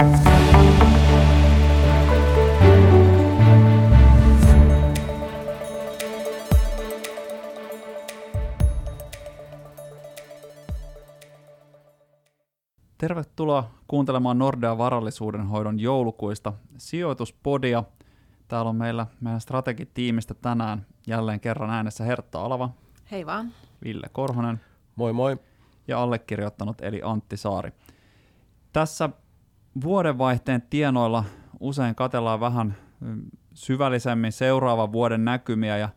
Tervetuloa 0.00 0.10
kuuntelemaan 13.86 14.38
Nordea 14.38 14.78
varallisuuden 14.78 15.46
hoidon 15.46 15.80
joulukuista 15.80 16.52
sijoituspodia. 16.78 17.84
Täällä 18.48 18.68
on 18.68 18.76
meillä 18.76 19.06
meidän 19.20 19.40
strategitiimistä 19.40 20.34
tänään 20.34 20.86
jälleen 21.06 21.40
kerran 21.40 21.70
äänessä 21.70 22.04
Hertta 22.04 22.44
Alava. 22.44 22.70
Hei 23.10 23.26
vaan. 23.26 23.52
Ville 23.84 24.06
Korhonen. 24.12 24.60
Moi 24.96 25.12
moi. 25.12 25.36
Ja 25.88 26.02
allekirjoittanut 26.02 26.80
eli 26.80 27.00
Antti 27.04 27.36
Saari. 27.36 27.72
Tässä 28.72 29.10
vuodenvaihteen 29.82 30.62
tienoilla 30.70 31.24
usein 31.60 31.94
katellaan 31.94 32.40
vähän 32.40 32.76
mm, 33.00 33.22
syvällisemmin 33.54 34.32
seuraavan 34.32 34.92
vuoden 34.92 35.24
näkymiä 35.24 35.78
ja 35.78 35.88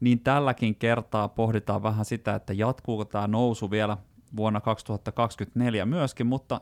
niin 0.00 0.20
tälläkin 0.20 0.74
kertaa 0.74 1.28
pohditaan 1.28 1.82
vähän 1.82 2.04
sitä, 2.04 2.34
että 2.34 2.52
jatkuuko 2.52 3.04
tämä 3.04 3.26
nousu 3.26 3.70
vielä 3.70 3.96
vuonna 4.36 4.60
2024 4.60 5.86
myöskin, 5.86 6.26
mutta 6.26 6.60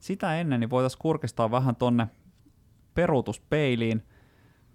sitä 0.00 0.40
ennen 0.40 0.60
niin 0.60 0.70
voitaisiin 0.70 1.02
kurkistaa 1.02 1.50
vähän 1.50 1.76
tonne 1.76 2.08
peruutuspeiliin, 2.94 4.02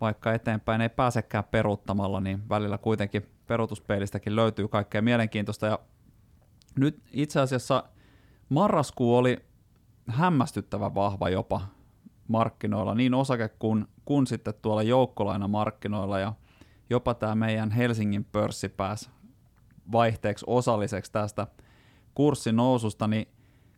vaikka 0.02 0.34
eteenpäin 0.34 0.82
ei 0.82 0.90
pääsekään 0.90 1.44
peruuttamalla, 1.44 2.22
niin 2.22 2.50
välillä 2.50 2.78
kuitenkin 2.78 3.26
peruutuspeilistäkin 3.48 4.36
löytyy 4.36 4.68
kaikkea 4.68 5.02
mielenkiintoista. 5.02 5.66
Ja 5.66 5.80
nyt 6.80 7.02
itse 7.12 7.40
asiassa 7.40 7.84
marraskuu 8.50 9.18
oli 9.18 9.38
hämmästyttävän 10.08 10.96
vahva 10.96 11.30
jopa 11.30 11.62
markkinoilla, 12.28 12.96
niin 12.96 13.14
osake 13.14 13.50
kuin, 13.50 13.88
kuin 14.06 14.28
sitten 14.28 14.54
tuolla 14.62 14.84
joukkolainamarkkinoilla, 14.84 16.20
ja 16.20 16.34
jopa 16.90 17.14
tämä 17.14 17.36
meidän 17.36 17.72
Helsingin 17.72 18.26
pörssi 18.26 18.70
pääsi 18.70 19.10
vaihteeksi 19.92 20.46
osalliseksi 20.48 21.12
tästä– 21.12 21.48
kurssin 22.16 22.56
noususta, 22.56 23.08
niin 23.08 23.28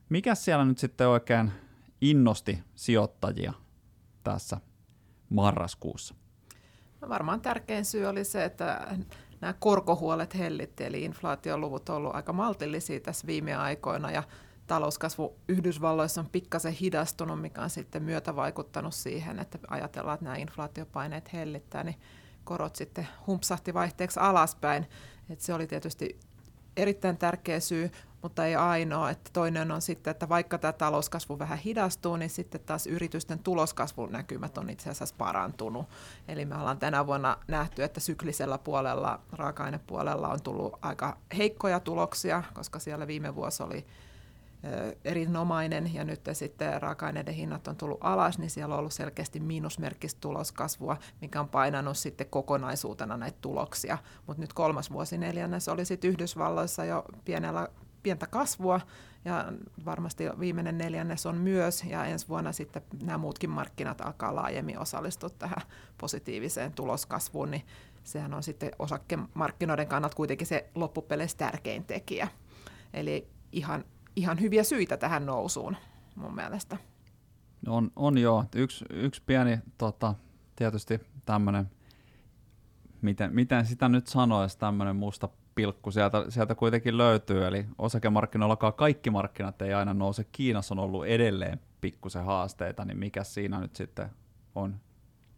mikä 0.10 0.36
siellä 0.36 0.66
nyt 0.66 0.78
sitten 0.78 1.08
oikein 1.08 1.52
innosti 2.02 2.64
sijoittajia 2.76 3.54
tässä 4.24 4.58
marraskuussa? 5.30 6.16
No 7.02 7.10
varmaan 7.10 7.42
tärkein 7.42 7.86
syy 7.86 8.06
oli 8.06 8.24
se, 8.24 8.46
että 8.46 8.98
nämä 9.42 9.54
korkohuolet 9.54 10.38
hellitti, 10.38 10.84
eli 10.84 11.04
inflaatioluvut 11.04 11.90
on 11.90 11.96
ollut 11.96 12.16
aika 12.16 12.34
maltillisia 12.34 13.00
tässä 13.00 13.28
viime 13.28 13.56
aikoina, 13.56 14.12
ja 14.12 14.24
talouskasvu 14.68 15.36
Yhdysvalloissa 15.48 16.22
on 16.22 16.30
pikkasen 16.30 16.74
hidastunut, 16.74 17.42
mikä 17.42 17.62
on 17.62 17.70
sitten 17.70 18.04
myötä 18.04 18.36
vaikuttanut 18.36 18.94
siihen, 18.94 19.40
että 19.40 19.60
ajatellaan, 19.68 20.14
että 20.14 20.24
nämä 20.24 20.36
inflaatiopaineet 20.36 21.34
hellittää, 21.34 21.84
niin 21.84 22.00
korot 22.44 22.76
sitten 22.76 23.08
humpsahti 23.28 23.74
vaihteeksi 23.74 24.20
alaspäin. 24.20 24.90
Et 25.30 25.42
se 25.42 25.54
oli 25.54 25.68
tietysti 25.68 26.20
erittäin 26.78 27.18
tärkeä 27.18 27.60
syy, 27.60 27.92
mutta 28.22 28.46
ei 28.46 28.56
ainoa. 28.56 29.10
Että 29.10 29.30
toinen 29.34 29.72
on 29.72 29.82
sitten, 29.82 30.12
että 30.12 30.30
vaikka 30.30 30.58
tämä 30.58 30.74
talouskasvu 30.74 31.40
vähän 31.40 31.58
hidastuu, 31.58 32.16
niin 32.16 32.30
sitten 32.30 32.62
taas 32.62 32.88
yritysten 32.88 33.40
tuloskasvun 33.40 34.12
näkymät 34.12 34.58
on 34.58 34.70
itse 34.70 34.90
asiassa 34.90 35.16
parantunut. 35.18 35.86
Eli 36.28 36.46
me 36.46 36.56
ollaan 36.56 36.80
tänä 36.80 37.08
vuonna 37.08 37.38
nähty, 37.48 37.84
että 37.84 38.00
syklisellä 38.00 38.58
puolella, 38.58 39.20
raaka-ainepuolella 39.32 40.30
on 40.30 40.42
tullut 40.42 40.80
aika 40.82 41.18
heikkoja 41.38 41.80
tuloksia, 41.80 42.44
koska 42.54 42.80
siellä 42.80 43.08
viime 43.08 43.36
vuosi 43.36 43.64
oli 43.64 43.86
erinomainen 45.06 45.94
ja 45.94 46.04
nyt 46.04 46.22
sitten 46.34 46.82
raaka-aineiden 46.82 47.34
hinnat 47.34 47.68
on 47.68 47.76
tullut 47.76 47.98
alas, 48.02 48.40
niin 48.40 48.50
siellä 48.50 48.76
on 48.76 48.80
ollut 48.80 48.94
selkeästi 48.94 49.40
miinusmerkkistä 49.40 50.22
tuloskasvua, 50.22 50.98
mikä 51.22 51.40
on 51.40 51.50
painanut 51.50 51.98
sitten 51.98 52.28
kokonaisuutena 52.30 53.18
näitä 53.18 53.38
tuloksia. 53.42 53.98
Mutta 54.28 54.42
nyt 54.42 54.54
kolmas 54.54 54.92
vuosineljännes 54.92 55.68
oli 55.68 55.86
sitten 55.86 56.10
Yhdysvalloissa 56.10 56.86
jo 56.86 57.06
pienellä 57.26 57.68
pientä 58.04 58.28
kasvua 58.28 58.82
ja 59.26 59.54
varmasti 59.86 60.24
viimeinen 60.40 60.78
neljännes 60.78 61.26
on 61.26 61.38
myös 61.38 61.84
ja 61.84 62.06
ensi 62.06 62.28
vuonna 62.28 62.52
sitten 62.52 62.82
nämä 63.04 63.18
muutkin 63.18 63.50
markkinat 63.50 64.02
alkaa 64.02 64.36
laajemmin 64.36 64.80
osallistua 64.80 65.30
tähän 65.30 65.62
positiiviseen 65.98 66.74
tuloskasvuun, 66.74 67.52
niin 67.52 67.66
sehän 68.04 68.34
on 68.34 68.44
sitten 68.44 68.72
osakemarkkinoiden 68.80 69.88
kannalta 69.88 70.16
kuitenkin 70.16 70.48
se 70.48 70.70
loppupeleissä 70.76 71.38
tärkein 71.38 71.86
tekijä. 71.86 72.28
Eli 72.94 73.28
ihan, 73.52 73.86
ihan 74.16 74.42
hyviä 74.42 74.64
syitä 74.64 74.98
tähän 74.98 75.26
nousuun 75.26 75.78
mun 76.16 76.36
mielestä. 76.36 76.78
On, 77.68 77.92
on 77.96 78.18
joo. 78.18 78.46
Yksi, 78.56 78.86
yksi 78.90 79.22
pieni 79.26 79.58
tota, 79.78 80.16
tietysti 80.56 81.00
tämmöinen, 81.26 81.72
miten, 83.02 83.36
miten 83.36 83.66
sitä 83.66 83.90
nyt 83.90 84.08
sanoisi, 84.08 84.58
tämmöinen 84.58 84.96
musta 84.96 85.30
pilkku 85.56 85.92
sieltä, 85.92 86.26
sieltä 86.30 86.56
kuitenkin 86.56 86.98
löytyy, 86.98 87.46
eli 87.46 87.66
osakemarkkinoillakaan 87.78 88.74
kaikki 88.74 89.10
markkinat 89.10 89.62
ei 89.62 89.74
aina 89.74 89.94
nouse. 89.94 90.24
Kiinassa 90.32 90.74
on 90.74 90.80
ollut 90.80 91.06
edelleen 91.06 91.60
pikkusen 91.82 92.26
haasteita, 92.26 92.86
niin 92.86 92.98
mikä 92.98 93.24
siinä 93.24 93.60
nyt 93.60 93.76
sitten 93.76 94.10
on 94.56 94.80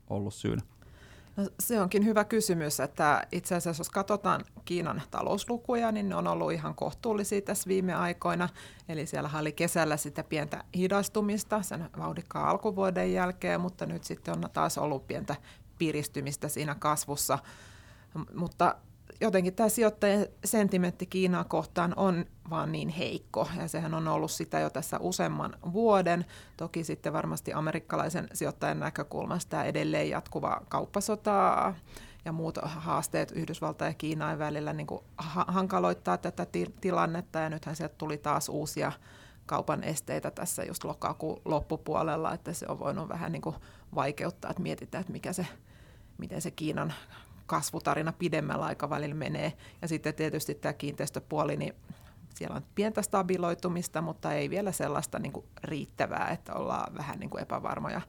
ollut 0.10 0.34
syynä? 0.34 0.62
No, 1.38 1.50
se 1.60 1.82
onkin 1.82 2.06
hyvä 2.06 2.24
kysymys, 2.24 2.80
että 2.80 3.28
itse 3.32 3.56
asiassa 3.56 3.82
jos 3.82 3.90
katsotaan 3.90 4.46
Kiinan 4.66 5.02
talouslukuja, 5.12 5.92
niin 5.92 6.10
ne 6.10 6.16
on 6.16 6.28
ollut 6.28 6.52
ihan 6.52 6.76
kohtuullisia 6.76 7.42
tässä 7.42 7.68
viime 7.68 7.94
aikoina. 7.94 8.50
Eli 8.90 9.06
siellä 9.06 9.30
oli 9.40 9.52
kesällä 9.52 9.98
sitä 9.98 10.24
pientä 10.24 10.64
hidastumista 10.76 11.62
sen 11.62 11.90
vauhdikkaan 11.98 12.50
alkuvuoden 12.50 13.14
jälkeen, 13.14 13.62
mutta 13.62 13.86
nyt 13.86 14.04
sitten 14.04 14.38
on 14.38 14.50
taas 14.54 14.78
ollut 14.78 15.08
pientä 15.08 15.36
piristymistä 15.78 16.48
siinä 16.48 16.76
kasvussa. 16.76 17.40
Mutta 18.36 18.76
jotenkin 19.22 19.56
tämä 19.56 19.70
sijoittajien 19.70 20.28
sentimentti 20.46 21.06
Kiinaa 21.06 21.44
kohtaan 21.44 21.94
on 21.96 22.26
vaan 22.50 22.72
niin 22.72 22.90
heikko, 22.90 23.48
ja 23.58 23.68
sehän 23.68 23.94
on 23.94 24.08
ollut 24.08 24.32
sitä 24.32 24.60
jo 24.60 24.70
tässä 24.70 24.98
useamman 25.00 25.58
vuoden. 25.74 26.26
Toki 26.58 26.84
sitten 26.84 27.14
varmasti 27.14 27.54
amerikkalaisen 27.54 28.28
sijoittajan 28.34 28.80
näkökulmasta 28.80 29.50
tämä 29.50 29.64
edelleen 29.64 30.10
jatkuva 30.10 30.62
kauppasota 30.70 31.74
ja 32.26 32.32
muut 32.32 32.58
haasteet 32.64 33.32
Yhdysvaltain 33.32 33.90
ja 33.90 33.94
Kiinaan 33.94 34.40
välillä 34.40 34.74
niin 34.74 34.88
kuin 34.88 35.04
hankaloittaa 35.48 36.18
tätä 36.18 36.46
ti- 36.46 36.76
tilannetta, 36.82 37.40
ja 37.40 37.50
nythän 37.50 37.76
sieltä 37.76 37.96
tuli 37.98 38.18
taas 38.18 38.50
uusia 38.50 38.92
kaupan 39.46 39.84
esteitä 39.84 40.32
tässä 40.32 40.64
just 40.64 40.84
lokakuun 40.84 41.42
loppupuolella, 41.46 42.34
että 42.34 42.54
se 42.54 42.66
on 42.70 42.80
voinut 42.80 43.10
vähän 43.10 43.32
niin 43.32 43.42
kuin 43.42 43.56
vaikeuttaa, 43.96 44.52
että 44.52 44.64
mietitään, 44.64 45.02
että 45.02 45.14
mikä 45.14 45.34
se, 45.34 45.48
miten 46.18 46.42
se 46.42 46.52
Kiinan 46.52 46.94
kasvutarina 47.48 48.14
pidemmällä 48.14 48.66
aikavälillä 48.66 49.16
menee. 49.16 49.54
Ja 49.82 49.88
sitten 49.88 50.14
tietysti 50.14 50.56
tämä 50.56 50.74
kiinteistöpuoli, 50.74 51.58
niin 51.58 51.74
siellä 52.36 52.56
on 52.56 52.64
pientä 52.76 53.02
stabiloitumista, 53.02 54.02
mutta 54.02 54.34
ei 54.34 54.50
vielä 54.50 54.72
sellaista 54.72 55.20
niin 55.20 55.34
kuin 55.34 55.46
riittävää, 55.64 56.30
että 56.30 56.54
ollaan 56.54 56.96
vähän 56.96 57.20
niin 57.20 57.30
kuin 57.30 57.42
epävarmoja 57.42 58.02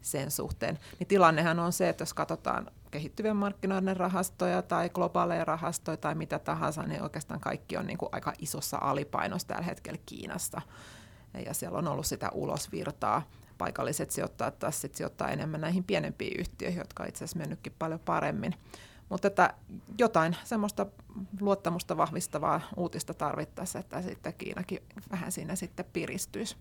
sen 0.00 0.30
suhteen. 0.30 0.78
Niin 0.98 1.06
tilannehan 1.06 1.58
on 1.58 1.72
se, 1.72 1.88
että 1.88 2.02
jos 2.02 2.14
katsotaan 2.14 2.70
kehittyvien 2.90 3.36
markkinoiden 3.36 3.96
rahastoja 3.96 4.62
tai 4.62 4.88
globaaleja 4.88 5.44
rahastoja 5.44 5.96
tai 5.96 6.14
mitä 6.14 6.38
tahansa, 6.38 6.82
niin 6.82 7.02
oikeastaan 7.02 7.40
kaikki 7.40 7.76
on 7.76 7.86
niin 7.86 7.98
kuin 7.98 8.08
aika 8.12 8.32
isossa 8.38 8.78
alipainossa 8.80 9.48
tällä 9.48 9.62
hetkellä 9.62 9.98
Kiinassa. 10.06 10.62
Ja 11.46 11.54
siellä 11.54 11.78
on 11.78 11.88
ollut 11.88 12.06
sitä 12.06 12.30
ulosvirtaa 12.32 13.22
paikalliset 13.62 14.10
sijoittajat 14.10 14.58
taas 14.58 14.80
sit 14.80 14.94
sijoittaa 14.94 15.28
enemmän 15.28 15.60
näihin 15.60 15.84
pienempiin 15.84 16.40
yhtiöihin, 16.40 16.78
jotka 16.78 17.02
on 17.02 17.08
itse 17.08 17.24
asiassa 17.24 17.38
mennytkin 17.38 17.74
paljon 17.78 18.00
paremmin. 18.00 18.54
Mutta 19.08 19.28
että 19.28 19.54
jotain 19.98 20.36
semmoista 20.44 20.86
luottamusta 21.40 21.96
vahvistavaa 21.96 22.60
uutista 22.76 23.14
tarvittaisiin, 23.14 23.80
että 23.80 24.02
sitten 24.02 24.34
Kiinakin 24.34 24.78
vähän 25.10 25.32
siinä 25.32 25.56
sitten 25.56 25.84
piristyisi. 25.92 26.56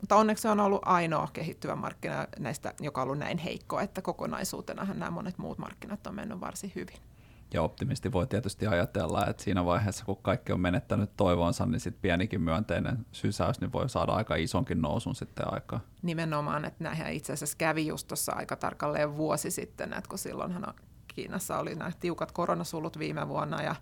Mutta 0.00 0.16
onneksi 0.16 0.42
se 0.42 0.48
on 0.48 0.60
ollut 0.60 0.82
ainoa 0.84 1.28
kehittyvä 1.32 1.76
markkina 1.76 2.26
näistä, 2.38 2.74
joka 2.80 3.00
on 3.00 3.04
ollut 3.04 3.18
näin 3.18 3.38
heikko, 3.38 3.80
että 3.80 4.02
kokonaisuutenahan 4.02 4.98
nämä 4.98 5.10
monet 5.10 5.38
muut 5.38 5.58
markkinat 5.58 6.06
on 6.06 6.14
mennyt 6.14 6.40
varsin 6.40 6.72
hyvin. 6.74 6.96
Ja 7.54 7.62
optimisti 7.62 8.12
voi 8.12 8.26
tietysti 8.26 8.66
ajatella, 8.66 9.26
että 9.26 9.42
siinä 9.42 9.64
vaiheessa, 9.64 10.04
kun 10.04 10.16
kaikki 10.22 10.52
on 10.52 10.60
menettänyt 10.60 11.10
toivonsa, 11.16 11.66
niin 11.66 11.80
sitten 11.80 12.02
pienikin 12.02 12.40
myönteinen 12.40 13.06
sysäys 13.12 13.60
niin 13.60 13.72
voi 13.72 13.88
saada 13.88 14.12
aika 14.12 14.34
isonkin 14.34 14.82
nousun 14.82 15.14
sitten 15.14 15.52
aikaa. 15.52 15.80
Nimenomaan, 16.02 16.64
että 16.64 16.84
näinhän 16.84 17.12
itse 17.12 17.32
asiassa 17.32 17.56
kävi 17.58 17.86
just 17.86 18.08
tuossa 18.08 18.32
aika 18.32 18.56
tarkalleen 18.56 19.16
vuosi 19.16 19.50
sitten, 19.50 19.92
että 19.92 20.08
kun 20.08 20.18
silloinhan 20.18 20.74
Kiinassa 21.14 21.58
oli 21.58 21.74
nämä 21.74 21.90
tiukat 22.00 22.32
koronasulut 22.32 22.98
viime 22.98 23.28
vuonna 23.28 23.62
ja 23.62 23.74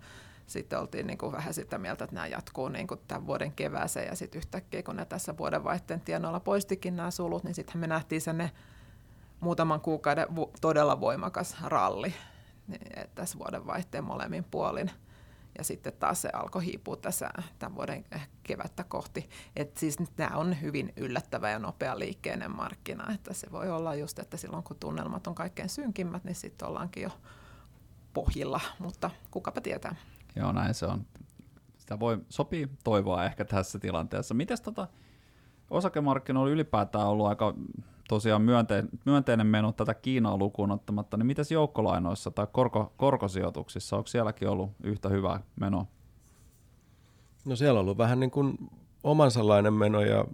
sitten 0.46 0.78
oltiin 0.78 1.06
niin 1.06 1.18
kuin 1.18 1.32
vähän 1.32 1.54
sitä 1.54 1.78
mieltä, 1.78 2.04
että 2.04 2.14
nämä 2.14 2.26
jatkuu 2.26 2.68
niin 2.68 2.86
kuin 2.86 3.00
tämän 3.08 3.26
vuoden 3.26 3.52
kevääseen 3.52 4.06
ja 4.06 4.16
sitten 4.16 4.38
yhtäkkiä, 4.38 4.82
kun 4.82 4.96
ne 4.96 5.04
tässä 5.04 5.36
vuodenvaihteen 5.36 6.00
tienoilla 6.00 6.40
poistikin 6.40 6.96
nämä 6.96 7.10
sulut, 7.10 7.44
niin 7.44 7.54
sitten 7.54 7.78
me 7.80 7.86
nähtiin 7.86 8.20
sen 8.20 8.50
muutaman 9.40 9.80
kuukauden 9.80 10.26
todella 10.60 11.00
voimakas 11.00 11.56
ralli 11.64 12.14
niin, 12.68 13.10
tässä 13.14 13.38
vuodenvaihteen 13.38 14.04
molemmin 14.04 14.44
puolin. 14.44 14.90
ja 15.58 15.64
sitten 15.64 15.92
taas 15.92 16.22
se 16.22 16.30
alkoi 16.32 16.64
hiipua 16.64 16.96
tässä 16.96 17.30
tämän 17.58 17.74
vuoden 17.74 18.04
kevättä 18.42 18.84
kohti. 18.84 19.30
Et 19.56 19.76
siis 19.76 19.96
tämä 20.16 20.36
on 20.36 20.60
hyvin 20.60 20.92
yllättävä 20.96 21.50
ja 21.50 21.58
nopea 21.58 21.98
liikkeinen 21.98 22.56
markkina, 22.56 23.14
että 23.14 23.34
se 23.34 23.52
voi 23.52 23.70
olla 23.70 23.94
just, 23.94 24.18
että 24.18 24.36
silloin 24.36 24.62
kun 24.62 24.76
tunnelmat 24.80 25.26
on 25.26 25.34
kaikkein 25.34 25.68
synkimmät, 25.68 26.24
niin 26.24 26.34
sitten 26.34 26.68
ollaankin 26.68 27.02
jo 27.02 27.10
pohjilla, 28.14 28.60
mutta 28.78 29.10
kukapa 29.30 29.60
tietää. 29.60 29.94
Joo, 30.36 30.52
näin 30.52 30.74
se 30.74 30.86
on. 30.86 31.06
Sitä 31.78 32.00
voi 32.00 32.18
sopii 32.28 32.68
toivoa 32.84 33.24
ehkä 33.24 33.44
tässä 33.44 33.78
tilanteessa. 33.78 34.34
Mites 34.34 34.60
tota, 34.60 34.88
osakemarkkinoilla 35.70 36.52
ylipäätään 36.52 37.06
ollut 37.06 37.26
aika 37.26 37.54
tosiaan 38.08 38.43
myönteinen, 38.43 38.88
myönteinen 39.05 39.46
meno 39.46 39.72
tätä 39.72 39.94
Kiinaa 39.94 40.37
lukuun 40.37 40.70
ottamatta, 40.70 41.16
niin 41.16 41.26
mitäs 41.26 41.50
joukkolainoissa 41.50 42.31
tai 42.31 42.46
korko, 42.52 42.93
korkosijoituksissa, 42.96 43.96
onko 43.96 44.06
sielläkin 44.06 44.49
ollut 44.49 44.70
yhtä 44.82 45.08
hyvää 45.08 45.40
menoa? 45.60 45.87
No 47.44 47.56
siellä 47.56 47.78
on 47.78 47.84
ollut 47.84 47.99
vähän 47.99 48.20
niin 48.20 48.31
kuin 48.31 48.58
omansallainen 49.05 49.72
meno 49.72 50.00
ja 50.00 50.25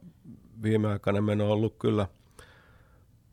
viimeaikainen 0.63 1.25
meno 1.25 1.45
on 1.45 1.51
ollut 1.51 1.77
kyllä 1.79 2.09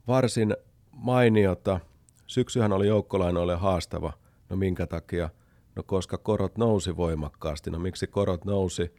varsin 0.07 0.55
mainiota. 0.91 1.79
Syksyhän 2.27 2.73
oli 2.73 2.87
joukkolainoille 2.87 3.55
haastava. 3.55 4.13
No 4.49 4.55
minkä 4.55 4.87
takia? 4.87 5.29
No 5.75 5.83
koska 5.83 6.17
korot 6.17 6.57
nousi 6.57 6.97
voimakkaasti. 6.97 7.71
No 7.71 7.79
miksi 7.79 8.07
korot 8.07 8.45
nousi? 8.45 8.93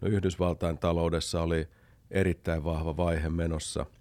No 0.00 0.08
Yhdysvaltain 0.08 0.78
taloudessa 0.78 1.42
oli 1.42 1.68
erittäin 2.10 2.64
vahva 2.64 2.96
vaihe 2.96 3.28
menossa– 3.28 3.86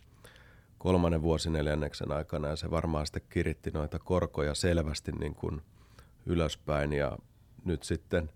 kolmannen 0.78 1.22
vuosineljänneksen 1.22 2.12
aikana 2.12 2.48
ja 2.48 2.56
se 2.56 2.72
varmaan 2.72 3.06
sitten 3.06 3.24
kiritti 3.30 3.72
noita 3.72 4.00
korkoja 4.00 4.56
selvästi 4.56 5.12
niin 5.12 5.36
kuin 5.36 5.62
ylöspäin 6.26 6.94
ja 6.94 7.18
nyt 7.66 7.84
sitten 7.84 8.30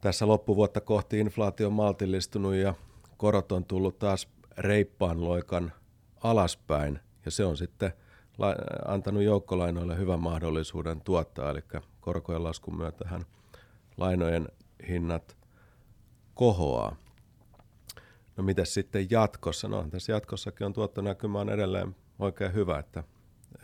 tässä 0.00 0.26
loppuvuotta 0.26 0.80
kohti 0.80 1.18
inflaatio 1.20 1.66
on 1.66 1.72
maltillistunut 1.72 2.54
ja 2.54 2.74
korot 3.16 3.52
on 3.52 3.64
tullut 3.64 3.98
taas 3.98 4.28
reippaan 4.58 5.24
loikan 5.24 5.72
alaspäin 6.22 7.00
ja 7.24 7.30
se 7.30 7.44
on 7.44 7.56
sitten 7.56 7.92
antanut 8.86 9.22
joukkolainoille 9.22 9.96
hyvän 9.96 10.20
mahdollisuuden 10.20 11.00
tuottaa, 11.00 11.50
eli 11.50 11.60
korkojen 12.00 12.44
laskun 12.44 12.76
myötähän 12.76 13.24
lainojen 13.96 14.48
hinnat 14.88 15.36
kohoaa. 16.34 16.96
No 18.36 18.44
miten 18.44 18.66
sitten 18.66 19.06
jatkossa? 19.10 19.68
No 19.68 19.86
tässä 19.90 20.12
jatkossakin 20.12 20.66
on 20.66 20.72
tuottonäkymä 20.72 21.40
on 21.40 21.50
edelleen 21.50 21.96
oikein 22.18 22.54
hyvä, 22.54 22.78
että 22.78 23.04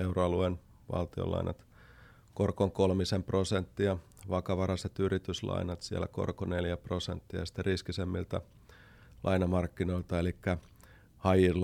euroalueen 0.01 0.61
valtionlainat 0.93 1.67
korkon 2.35 2.73
kolmisen 2.73 3.23
prosenttia, 3.23 3.99
vakavaraiset 4.31 4.99
yrityslainat 4.99 5.83
siellä 5.83 6.07
korko 6.07 6.45
4 6.45 6.77
prosenttia 6.77 7.41
ja 7.41 7.47
sitten 7.47 7.65
riskisemmiltä 7.65 8.41
lainamarkkinoilta, 9.25 10.19
eli 10.19 10.37
high 11.25 11.57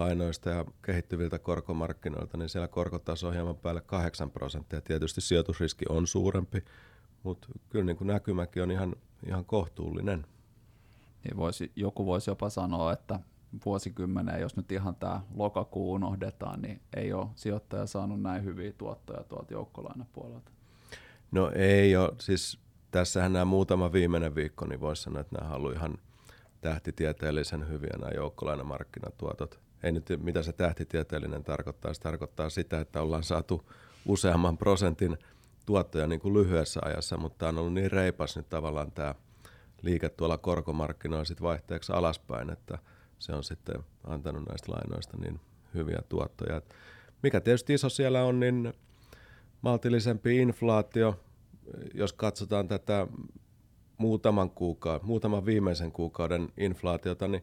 ja 0.46 0.64
kehittyviltä 0.82 1.38
korkomarkkinoilta, 1.38 2.36
niin 2.36 2.48
siellä 2.48 2.68
korkotaso 2.68 3.28
on 3.28 3.34
hieman 3.34 3.56
päälle 3.56 3.80
8 3.80 4.30
prosenttia. 4.30 4.80
Tietysti 4.80 5.20
sijoitusriski 5.20 5.84
on 5.88 6.06
suurempi, 6.06 6.64
mutta 7.22 7.48
kyllä 7.68 7.84
niin 7.84 7.96
kuin 7.96 8.08
näkymäkin 8.08 8.62
on 8.62 8.70
ihan, 8.70 8.96
ihan 9.26 9.44
kohtuullinen 9.44 10.26
niin 11.26 11.36
voisi, 11.36 11.72
joku 11.76 12.06
voisi 12.06 12.30
jopa 12.30 12.50
sanoa, 12.50 12.92
että 12.92 13.20
vuosikymmeneen, 13.64 14.40
jos 14.40 14.56
nyt 14.56 14.72
ihan 14.72 14.96
tämä 14.96 15.20
lokakuu 15.34 15.92
unohdetaan, 15.92 16.62
niin 16.62 16.80
ei 16.96 17.12
ole 17.12 17.26
sijoittaja 17.34 17.86
saanut 17.86 18.22
näin 18.22 18.44
hyviä 18.44 18.72
tuottoja 18.72 19.24
tuolta 19.24 19.52
joukkolainapuolelta. 19.52 20.50
No 21.32 21.50
ei 21.54 21.96
ole, 21.96 22.12
siis 22.18 22.58
tässähän 22.90 23.32
nämä 23.32 23.44
muutama 23.44 23.92
viimeinen 23.92 24.34
viikko, 24.34 24.66
niin 24.66 24.80
voisi 24.80 25.02
sanoa, 25.02 25.20
että 25.20 25.38
nämä 25.40 25.54
ollut 25.54 25.74
ihan 25.74 25.94
tähtitieteellisen 26.60 27.68
hyviä 27.68 27.96
nämä 27.98 28.12
joukkolainamarkkinatuotot. 28.14 29.60
Ei 29.82 29.92
nyt, 29.92 30.08
mitä 30.22 30.42
se 30.42 30.52
tähtitieteellinen 30.52 31.44
tarkoittaa, 31.44 31.94
se 31.94 32.00
tarkoittaa 32.00 32.50
sitä, 32.50 32.80
että 32.80 33.02
ollaan 33.02 33.22
saatu 33.22 33.70
useamman 34.06 34.58
prosentin 34.58 35.18
tuottoja 35.66 36.06
niin 36.06 36.20
kuin 36.20 36.34
lyhyessä 36.34 36.80
ajassa, 36.84 37.16
mutta 37.16 37.38
tämä 37.38 37.48
on 37.48 37.58
ollut 37.58 37.74
niin 37.74 37.92
reipas 37.92 38.36
nyt 38.36 38.48
tavallaan 38.48 38.92
tämä 38.92 39.14
liike 39.82 40.08
tuolla 40.08 40.38
korkomarkkinoilla 40.38 41.24
sit 41.24 41.42
vaihteeksi 41.42 41.92
alaspäin, 41.92 42.50
että 42.50 42.78
se 43.18 43.32
on 43.32 43.44
sitten 43.44 43.76
antanut 44.04 44.48
näistä 44.48 44.72
lainoista 44.72 45.16
niin 45.16 45.40
hyviä 45.74 45.98
tuottoja. 46.08 46.62
Mikä 47.22 47.40
tietysti 47.40 47.74
iso 47.74 47.88
siellä 47.88 48.24
on, 48.24 48.40
niin 48.40 48.74
maltillisempi 49.62 50.36
inflaatio, 50.36 51.20
jos 51.94 52.12
katsotaan 52.12 52.68
tätä 52.68 53.06
muutaman 53.98 54.50
kuukauden, 54.50 55.06
muutaman 55.06 55.46
viimeisen 55.46 55.92
kuukauden 55.92 56.48
inflaatiota, 56.56 57.28
niin 57.28 57.42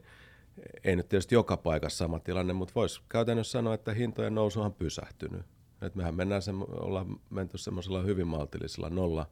ei 0.84 0.96
nyt 0.96 1.10
tietysti 1.10 1.36
joka 1.36 1.58
paikassa 1.58 1.98
sama 1.98 2.20
tilanne, 2.20 2.54
mutta 2.54 2.76
voisi 2.76 3.02
käytännössä 3.10 3.52
sanoa, 3.52 3.74
että 3.74 3.94
hintojen 3.94 4.36
nousu 4.36 4.62
on 4.62 4.74
pysähtynyt. 4.74 5.42
Et 5.82 5.96
mehän 5.96 6.16
mennään 6.16 6.42
se, 6.42 6.52
ollaan 6.70 7.20
menty 7.30 7.58
semmoisella 7.58 8.02
hyvin 8.02 8.28
maltillisella 8.28 8.90
nolla 8.90 9.26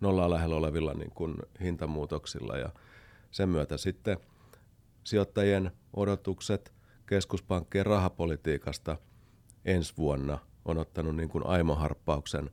nollaa 0.00 0.30
lähellä 0.30 0.56
olevilla 0.56 0.94
niin 0.94 1.10
kuin 1.10 1.36
hintamuutoksilla 1.60 2.56
ja 2.56 2.70
sen 3.30 3.48
myötä 3.48 3.76
sitten 3.76 4.18
sijoittajien 5.04 5.70
odotukset 5.96 6.72
keskuspankkien 7.06 7.86
rahapolitiikasta 7.86 8.96
ensi 9.64 9.96
vuonna 9.96 10.38
on 10.64 10.78
ottanut 10.78 11.16
niin 11.16 11.28
kuin 11.28 11.46
aimoharppauksen 11.46 12.50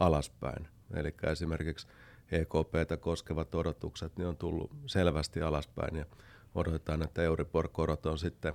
alaspäin. 0.00 0.68
Eli 0.94 1.14
esimerkiksi 1.32 1.86
EKPtä 2.32 2.96
koskevat 2.96 3.54
odotukset 3.54 4.16
niin 4.16 4.26
on 4.26 4.36
tullut 4.36 4.70
selvästi 4.86 5.42
alaspäin 5.42 5.96
ja 5.96 6.06
odotetaan, 6.54 7.02
että 7.02 7.22
Euribor-korot 7.22 8.06
on 8.06 8.18
sitten 8.18 8.54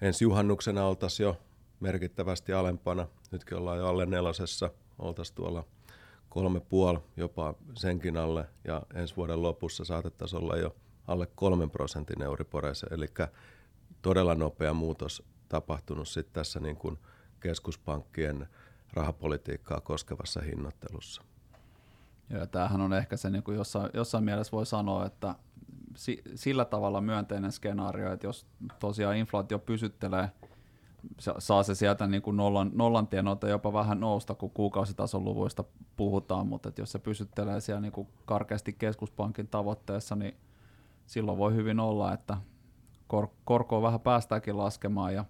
ensi 0.00 0.24
juhannuksena 0.24 0.86
oltaisiin 0.86 1.24
jo 1.24 1.36
merkittävästi 1.80 2.52
alempana. 2.52 3.08
Nytkin 3.30 3.58
ollaan 3.58 3.78
jo 3.78 3.88
alle 3.88 4.06
nelosessa, 4.06 4.70
oltaisiin 4.98 5.36
tuolla 5.36 5.64
kolme 6.36 6.60
puoli 6.60 6.98
jopa 7.16 7.54
senkin 7.74 8.16
alle 8.16 8.48
ja 8.64 8.82
ensi 8.94 9.16
vuoden 9.16 9.42
lopussa 9.42 9.84
saatettaisiin 9.84 10.42
olla 10.42 10.56
jo 10.56 10.76
alle 11.06 11.26
kolmen 11.34 11.70
prosentin 11.70 12.22
euriporeissa, 12.22 12.86
eli 12.90 13.06
todella 14.02 14.34
nopea 14.34 14.74
muutos 14.74 15.22
tapahtunut 15.48 16.08
sitten 16.08 16.34
tässä 16.34 16.60
niin 16.60 16.76
kuin 16.76 16.98
keskuspankkien 17.40 18.48
rahapolitiikkaa 18.92 19.80
koskevassa 19.80 20.40
hinnoittelussa. 20.40 21.22
Ja 22.30 22.46
tämähän 22.46 22.80
on 22.80 22.92
ehkä 22.92 23.16
se, 23.16 23.30
niin 23.30 23.42
kuin 23.42 23.56
jossain, 23.56 23.90
jossain 23.94 24.24
mielessä 24.24 24.52
voi 24.52 24.66
sanoa, 24.66 25.06
että 25.06 25.34
si, 25.96 26.22
sillä 26.34 26.64
tavalla 26.64 27.00
myönteinen 27.00 27.52
skenaario, 27.52 28.12
että 28.12 28.26
jos 28.26 28.46
tosiaan 28.78 29.16
inflaatio 29.16 29.58
pysyttelee– 29.58 30.30
saa 31.38 31.62
se 31.62 31.74
sieltä 31.74 32.06
niin 32.06 32.22
kuin 32.22 32.36
nollan, 32.36 32.70
nollan 32.74 33.06
tienoilta 33.06 33.48
jopa 33.48 33.72
vähän 33.72 34.00
nousta, 34.00 34.34
kun 34.34 34.50
kuukausitason 34.50 35.24
luvuista 35.24 35.64
puhutaan, 35.96 36.46
mutta 36.46 36.72
jos 36.78 36.92
se 36.92 36.98
pysyttelee 36.98 37.60
siellä 37.60 37.80
niin 37.80 37.92
kuin 37.92 38.08
karkeasti 38.24 38.72
keskuspankin 38.72 39.48
tavoitteessa, 39.48 40.16
niin 40.16 40.36
silloin 41.06 41.38
voi 41.38 41.54
hyvin 41.54 41.80
olla, 41.80 42.12
että 42.12 42.36
kor- 43.06 43.28
korkoa 43.44 43.82
vähän 43.82 44.00
päästäänkin 44.00 44.58
laskemaan 44.58 45.14
ja 45.14 45.24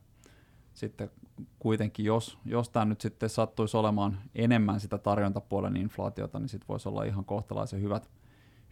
sitten 0.74 1.10
kuitenkin, 1.58 2.04
jos, 2.04 2.38
jos 2.44 2.68
tämä 2.68 2.84
nyt 2.84 3.00
sitten 3.00 3.28
sattuisi 3.28 3.76
olemaan 3.76 4.18
enemmän 4.34 4.80
sitä 4.80 4.98
tarjontapuolen 4.98 5.76
inflaatiota, 5.76 6.38
niin 6.38 6.48
sitten 6.48 6.68
voisi 6.68 6.88
olla 6.88 7.04
ihan 7.04 7.24
kohtalaisen 7.24 7.82
hyvät, 7.82 8.10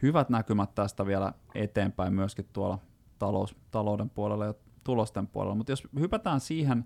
hyvät 0.02 0.28
näkymät 0.28 0.74
tästä 0.74 1.06
vielä 1.06 1.32
eteenpäin 1.54 2.14
myöskin 2.14 2.48
tuolla 2.52 2.78
talous, 3.18 3.56
talouden 3.70 4.10
puolella 4.10 4.44
ja 4.44 4.54
tulosten 4.84 5.26
puolella. 5.26 5.54
Mutta 5.54 5.72
jos 5.72 5.88
hypätään 5.98 6.40
siihen 6.40 6.84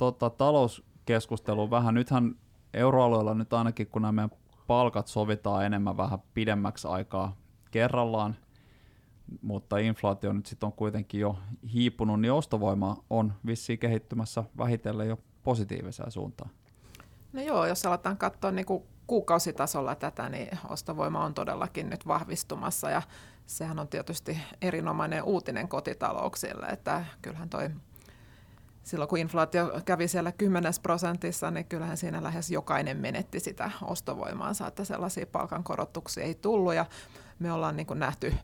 tota, 0.00 0.30
talouskeskusteluun 0.30 1.70
vähän, 1.70 1.94
nythän 1.94 2.34
euroalueella 2.74 3.34
nyt 3.34 3.52
ainakin, 3.52 3.86
kun 3.86 4.02
nämä 4.02 4.12
meidän 4.12 4.30
palkat 4.66 5.06
sovitaan 5.06 5.64
enemmän 5.64 5.96
vähän 5.96 6.18
pidemmäksi 6.34 6.88
aikaa 6.88 7.36
kerrallaan, 7.70 8.36
mutta 9.42 9.78
inflaatio 9.78 10.32
nyt 10.32 10.46
sitten 10.46 10.66
on 10.66 10.72
kuitenkin 10.72 11.20
jo 11.20 11.38
hiipunut, 11.72 12.20
niin 12.20 12.32
ostovoima 12.32 12.96
on 13.10 13.32
vissiin 13.46 13.78
kehittymässä 13.78 14.44
vähitellen 14.58 15.08
jo 15.08 15.18
positiiviseen 15.42 16.10
suuntaan. 16.10 16.50
No 17.32 17.42
joo, 17.42 17.66
jos 17.66 17.86
aletaan 17.86 18.18
katsoa 18.18 18.50
niin 18.50 18.66
kuin 18.66 18.82
kuukausitasolla 19.06 19.94
tätä, 19.94 20.28
niin 20.28 20.48
ostovoima 20.68 21.24
on 21.24 21.34
todellakin 21.34 21.90
nyt 21.90 22.06
vahvistumassa 22.06 22.90
ja 22.90 23.02
sehän 23.46 23.78
on 23.78 23.88
tietysti 23.88 24.38
erinomainen 24.62 25.22
uutinen 25.22 25.68
kotitalouksille, 25.68 26.66
että 26.66 27.04
kyllähän 27.22 27.48
toi 27.48 27.70
silloin 28.90 29.08
kun 29.08 29.18
inflaatio 29.18 29.80
kävi 29.84 30.08
siellä 30.08 30.32
10 30.32 30.72
prosentissa, 30.82 31.50
niin 31.50 31.64
kyllähän 31.64 31.96
siinä 31.96 32.22
lähes 32.22 32.50
jokainen 32.50 32.96
menetti 32.96 33.40
sitä 33.40 33.70
ostovoimaansa, 33.82 34.66
että 34.66 34.84
sellaisia 34.84 35.26
palkankorotuksia 35.26 36.24
ei 36.24 36.34
tullut 36.34 36.74
ja 36.74 36.86
me 37.38 37.52
ollaan 37.52 37.76
niin 37.76 37.86
kuin 37.86 37.98
nähty 37.98 38.34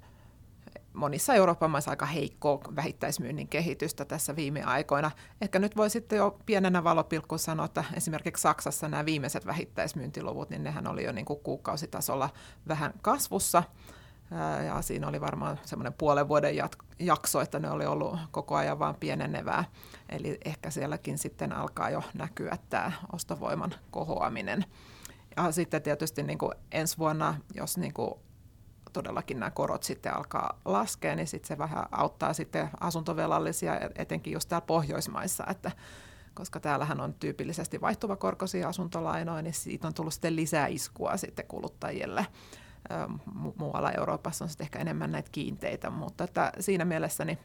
monissa 0.92 1.34
Euroopan 1.34 1.70
maissa 1.70 1.90
aika 1.90 2.06
heikkoa 2.06 2.60
vähittäismyynnin 2.76 3.48
kehitystä 3.48 4.04
tässä 4.04 4.36
viime 4.36 4.62
aikoina. 4.62 5.10
Ehkä 5.40 5.58
nyt 5.58 5.76
voi 5.76 5.90
sitten 5.90 6.16
jo 6.16 6.38
pienenä 6.46 6.84
valopilkku 6.84 7.38
sanoa, 7.38 7.66
että 7.66 7.84
esimerkiksi 7.94 8.42
Saksassa 8.42 8.88
nämä 8.88 9.04
viimeiset 9.04 9.46
vähittäismyyntiluvut, 9.46 10.50
niin 10.50 10.64
nehän 10.64 10.86
oli 10.86 11.04
jo 11.04 11.12
niin 11.12 11.26
kuin 11.26 11.40
kuukausitasolla 11.40 12.30
vähän 12.68 12.94
kasvussa. 13.02 13.62
Ja 14.66 14.82
siinä 14.82 15.08
oli 15.08 15.20
varmaan 15.20 15.58
semmoinen 15.64 15.92
puolen 15.92 16.28
vuoden 16.28 16.54
jakso, 16.98 17.40
että 17.40 17.58
ne 17.58 17.70
oli 17.70 17.86
ollut 17.86 18.18
koko 18.30 18.56
ajan 18.56 18.78
vain 18.78 18.94
pienenevää. 18.94 19.64
Eli 20.08 20.38
ehkä 20.44 20.70
sielläkin 20.70 21.18
sitten 21.18 21.52
alkaa 21.52 21.90
jo 21.90 22.02
näkyä 22.14 22.58
tämä 22.70 22.92
ostovoiman 23.12 23.74
kohoaminen. 23.90 24.64
Ja 25.36 25.52
sitten 25.52 25.82
tietysti 25.82 26.22
niin 26.22 26.38
kuin 26.38 26.52
ensi 26.72 26.98
vuonna, 26.98 27.34
jos 27.54 27.78
niin 27.78 27.94
kuin 27.94 28.14
todellakin 28.92 29.40
nämä 29.40 29.50
korot 29.50 29.82
sitten 29.82 30.16
alkaa 30.16 30.60
laskea, 30.64 31.16
niin 31.16 31.26
sitten 31.26 31.48
se 31.48 31.58
vähän 31.58 31.86
auttaa 31.90 32.32
sitten 32.32 32.70
asuntovelallisia, 32.80 33.80
etenkin 33.94 34.32
just 34.32 34.48
täällä 34.48 34.66
Pohjoismaissa, 34.66 35.44
että 35.50 35.70
koska 36.34 36.60
täällähän 36.60 37.00
on 37.00 37.14
tyypillisesti 37.14 37.80
vaihtuva 37.80 38.16
korkoisia 38.16 38.68
asuntolainoja, 38.68 39.42
niin 39.42 39.54
siitä 39.54 39.86
on 39.86 39.94
tullut 39.94 40.12
sitten 40.12 40.36
lisää 40.36 40.66
iskua 40.66 41.16
sitten 41.16 41.46
kuluttajille. 41.46 42.26
Mu- 43.28 43.54
muualla 43.58 43.92
Euroopassa 43.92 44.44
on 44.44 44.50
ehkä 44.60 44.78
enemmän 44.78 45.12
näitä 45.12 45.28
kiinteitä, 45.32 45.90
mutta 45.90 46.24
että 46.24 46.52
siinä 46.60 46.84
mielessä 46.84 47.24
niin 47.24 47.38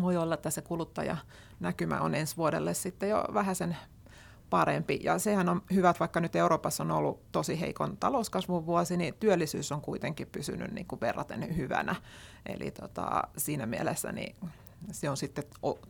voi 0.00 0.16
olla, 0.16 0.34
että 0.34 0.50
se 0.50 0.62
kuluttajanäkymä 0.62 2.00
on 2.00 2.14
ensi 2.14 2.36
vuodelle 2.36 2.74
sitten 2.74 3.08
jo 3.08 3.24
vähän 3.34 3.54
sen 3.56 3.76
parempi. 4.50 5.00
Ja 5.02 5.18
sehän 5.18 5.48
on 5.48 5.62
hyvä, 5.74 5.90
että 5.90 6.00
vaikka 6.00 6.20
nyt 6.20 6.36
Euroopassa 6.36 6.82
on 6.82 6.90
ollut 6.90 7.32
tosi 7.32 7.60
heikon 7.60 7.96
talouskasvun 7.96 8.66
vuosi, 8.66 8.96
niin 8.96 9.14
työllisyys 9.14 9.72
on 9.72 9.80
kuitenkin 9.80 10.26
pysynyt 10.32 10.72
niin 10.72 10.86
kuin 10.86 11.00
verraten 11.00 11.56
hyvänä. 11.56 11.94
Eli 12.46 12.70
tota, 12.70 13.22
siinä 13.36 13.66
mielessä 13.66 14.12
niin 14.12 14.36
se 14.92 15.10
on 15.10 15.16
sitten 15.16 15.44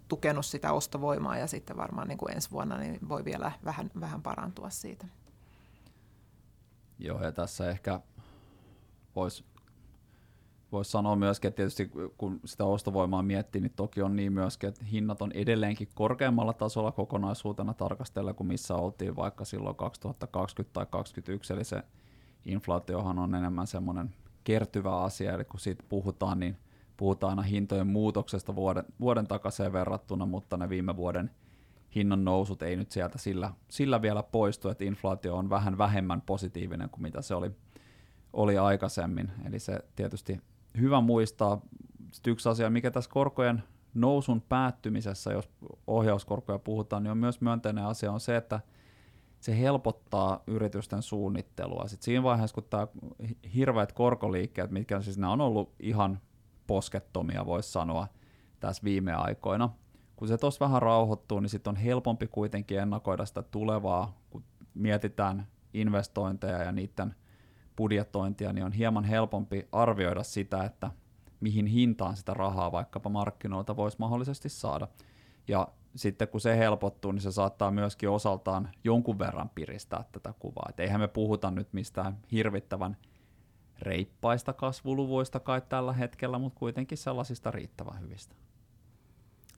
tukenut 0.09 0.47
sitä 0.47 0.73
ostovoimaa 0.73 1.39
ja 1.39 1.47
sitten 1.47 1.77
varmaan 1.77 2.09
niin 2.09 2.19
kuin 2.19 2.35
ensi 2.35 2.51
vuonna 2.51 2.79
niin 2.79 2.99
voi 3.09 3.25
vielä 3.25 3.53
vähän, 3.65 3.91
vähän 4.01 4.23
parantua 4.23 4.71
siitä. 4.71 5.07
Joo, 6.99 7.25
ja 7.25 7.33
tässä 7.33 7.71
ehkä 7.71 8.01
voisi 9.17 9.45
Voisi 10.73 10.90
sanoa 10.90 11.17
myöskin, 11.17 11.49
että 11.49 11.57
tietysti 11.57 11.90
kun 12.19 12.40
sitä 12.45 12.64
ostovoimaa 12.64 13.23
miettii, 13.23 13.61
niin 13.61 13.73
toki 13.76 14.02
on 14.02 14.17
niin 14.17 14.33
myöskin, 14.33 14.69
että 14.69 14.85
hinnat 14.85 15.23
on 15.23 15.33
edelleenkin 15.33 15.88
korkeammalla 15.95 16.52
tasolla 16.52 16.93
kokonaisuutena 16.93 17.75
tarkastella 17.75 18.33
kuin 18.33 18.47
missä 18.47 18.75
oltiin 18.75 19.17
vaikka 19.17 19.45
silloin 19.45 19.76
2020 19.76 20.75
tai 20.75 20.87
2021, 20.90 21.52
eli 21.52 21.64
se 21.64 21.83
inflaatiohan 22.45 23.19
on 23.19 23.35
enemmän 23.35 23.67
semmoinen 23.67 24.14
kertyvä 24.45 24.97
asia, 24.97 25.33
eli 25.33 25.45
kun 25.45 25.61
siitä 25.61 25.85
puhutaan, 25.88 26.40
niin 26.40 26.57
puhutaan 26.97 27.31
aina 27.31 27.43
hintojen 27.43 27.87
muutoksesta 27.87 28.55
vuoden, 28.55 28.85
vuoden 29.00 29.26
takaisin 29.26 29.73
verrattuna, 29.73 30.26
mutta 30.26 30.57
ne 30.57 30.69
viime 30.69 30.97
vuoden 30.97 31.31
hinnan 31.95 32.25
nousut 32.25 32.62
ei 32.62 32.76
nyt 32.76 32.90
sieltä 32.90 33.19
sillä, 33.19 33.52
sillä 33.69 34.02
vielä 34.02 34.23
poistu, 34.23 34.69
että 34.69 34.85
inflaatio 34.85 35.37
on 35.37 35.50
vähän 35.50 35.79
vähemmän 35.79 36.21
positiivinen 36.21 36.90
kuin 36.90 37.02
mitä 37.02 37.23
se 37.23 37.35
oli, 37.35 37.50
oli 38.33 38.59
aikaisemmin. 38.59 39.31
Eli 39.45 39.59
se 39.59 39.79
tietysti 39.97 40.41
hyvä 40.79 41.01
muistaa, 41.01 41.61
yksi 42.27 42.49
asia, 42.49 42.71
mikä 42.71 42.91
tässä 42.91 43.11
korkojen 43.11 43.63
nousun 43.95 44.41
päättymisessä, 44.41 45.33
jos 45.33 45.51
ohjauskorkoja 45.87 46.59
puhutaan, 46.59 47.03
niin 47.03 47.11
on 47.11 47.19
myös 47.19 47.41
myönteinen 47.41 47.85
asia 47.85 48.13
on 48.13 48.21
se, 48.21 48.37
että 48.37 48.61
se 49.41 49.59
helpottaa 49.59 50.43
yritysten 50.47 51.03
suunnittelua. 51.03 51.89
Sitten 51.89 52.05
siinä 52.05 52.23
vaiheessa, 52.23 52.55
kun 52.55 52.65
tämä 52.71 52.87
hirveät 53.55 53.93
korkoliikkeet, 53.93 54.71
mitkä 54.71 55.01
siis 55.01 55.19
nämä 55.19 55.33
on 55.33 55.41
ollut 55.41 55.73
ihan 55.81 56.21
poskettomia, 56.67 57.47
voisi 57.47 57.73
sanoa, 57.73 58.07
tässä 58.61 58.85
viime 58.85 59.13
aikoina, 59.13 59.71
kun 60.17 60.29
se 60.29 60.39
tuossa 60.39 60.65
vähän 60.65 60.83
rauhoittuu, 60.83 61.41
niin 61.41 61.51
sitten 61.51 61.71
on 61.71 61.77
helpompi 61.77 62.27
kuitenkin 62.27 62.79
ennakoida 62.79 63.27
sitä 63.27 63.43
tulevaa, 63.43 64.19
kun 64.31 64.45
mietitään 64.75 65.47
investointeja 65.75 66.63
ja 66.63 66.73
niiden 66.73 67.15
budjetointia, 67.81 68.53
niin 68.53 68.65
on 68.65 68.73
hieman 68.73 69.05
helpompi 69.05 69.69
arvioida 69.73 70.23
sitä, 70.23 70.65
että 70.65 70.91
mihin 71.41 71.67
hintaan 71.67 72.17
sitä 72.17 72.35
rahaa 72.35 72.73
vaikkapa 72.73 73.11
markkinoilta 73.11 73.77
voisi 73.77 73.97
mahdollisesti 74.01 74.49
saada. 74.49 74.89
Ja 75.49 75.69
sitten 75.97 76.29
kun 76.29 76.41
se 76.41 76.59
helpottuu, 76.59 77.13
niin 77.13 77.23
se 77.23 77.33
saattaa 77.33 77.71
myöskin 77.71 78.09
osaltaan 78.09 78.69
jonkun 78.85 79.19
verran 79.19 79.51
piristää 79.55 80.05
tätä 80.13 80.35
kuvaa. 80.39 80.67
Et 80.69 80.81
eihän 80.81 81.01
me 81.01 81.09
puhuta 81.09 81.51
nyt 81.51 81.73
mistään 81.73 82.19
hirvittävän 82.33 82.97
reippaista 83.79 84.53
kasvuluvuista 84.53 85.41
kai 85.41 85.63
tällä 85.69 85.93
hetkellä, 85.93 86.39
mutta 86.39 86.59
kuitenkin 86.59 86.99
sellaisista 86.99 87.51
riittävän 87.51 88.01
hyvistä. 88.01 88.35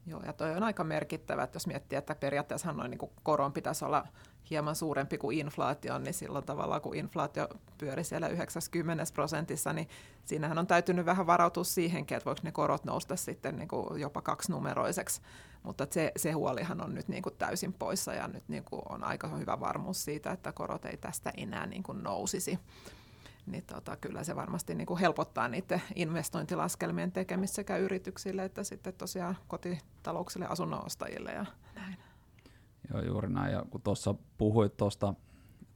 Joo, 0.07 0.23
ja 0.27 0.33
toi 0.33 0.57
on 0.57 0.63
aika 0.63 0.85
merkittävä, 0.85 1.43
että 1.43 1.57
jos 1.57 1.67
miettii, 1.67 1.97
että 1.97 2.15
periaatteessa 2.15 2.73
noin 2.73 2.91
niin 2.91 3.11
koron 3.23 3.53
pitäisi 3.53 3.85
olla 3.85 4.07
hieman 4.51 4.77
suurempi 4.77 5.19
kuin 5.19 5.39
inflaatio, 5.39 5.99
niin 5.99 6.15
silloin 6.15 6.45
tavalla 6.45 6.81
kun 6.81 6.97
inflaatio 6.97 7.49
pyöri 7.79 8.05
siellä 8.05 8.29
90 8.29 9.05
prosentissa, 9.15 9.73
niin 9.73 9.89
siinähän 10.25 10.59
on 10.59 10.67
täytynyt 10.67 11.07
vähän 11.07 11.27
varautua 11.27 11.65
siihenkin, 11.65 12.17
että 12.17 12.25
voiko 12.25 12.41
ne 12.45 12.53
korot 12.53 12.85
nousta 12.85 13.17
sitten 13.17 13.57
niin 13.57 13.69
kuin 13.69 14.01
jopa 14.01 14.23
kaksinumeroiseksi. 14.23 15.21
Mutta 15.63 15.87
se, 15.91 16.13
se 16.17 16.33
huolihan 16.33 16.81
on 16.81 16.95
nyt 16.95 17.09
niin 17.09 17.23
kuin 17.23 17.35
täysin 17.39 17.73
poissa 17.73 18.15
ja 18.15 18.29
nyt 18.29 18.49
niin 18.49 18.65
kuin 18.65 18.83
on 18.89 19.05
aika 19.05 19.29
hyvä 19.29 19.61
varmuus 19.61 20.05
siitä, 20.05 20.31
että 20.31 20.53
korot 20.53 20.85
ei 20.85 20.97
tästä 20.97 21.33
enää 21.37 21.67
niin 21.67 21.83
kuin 21.83 22.03
nousisi 22.03 22.59
niin 23.47 23.65
tota, 23.65 23.97
kyllä 23.97 24.25
se 24.25 24.37
varmasti 24.37 24.75
niin 24.75 24.87
kuin 24.87 25.01
helpottaa 25.01 25.49
niiden 25.49 25.83
investointilaskelmien 25.95 27.13
tekemistä 27.13 27.55
sekä 27.55 27.77
yrityksille 27.77 28.45
että 28.45 28.65
sitten 28.65 28.95
tosiaan 28.95 29.37
kotitalouksille 29.49 30.47
asunnonostajille 30.47 31.33
ja 31.33 31.47
näin. 31.75 31.97
Joo, 32.93 33.03
juuri 33.03 33.29
näin. 33.29 33.53
Ja 33.53 33.65
kun 33.71 33.83
tuossa 33.83 34.15
puhuit 34.39 34.77
tuosta 34.77 35.15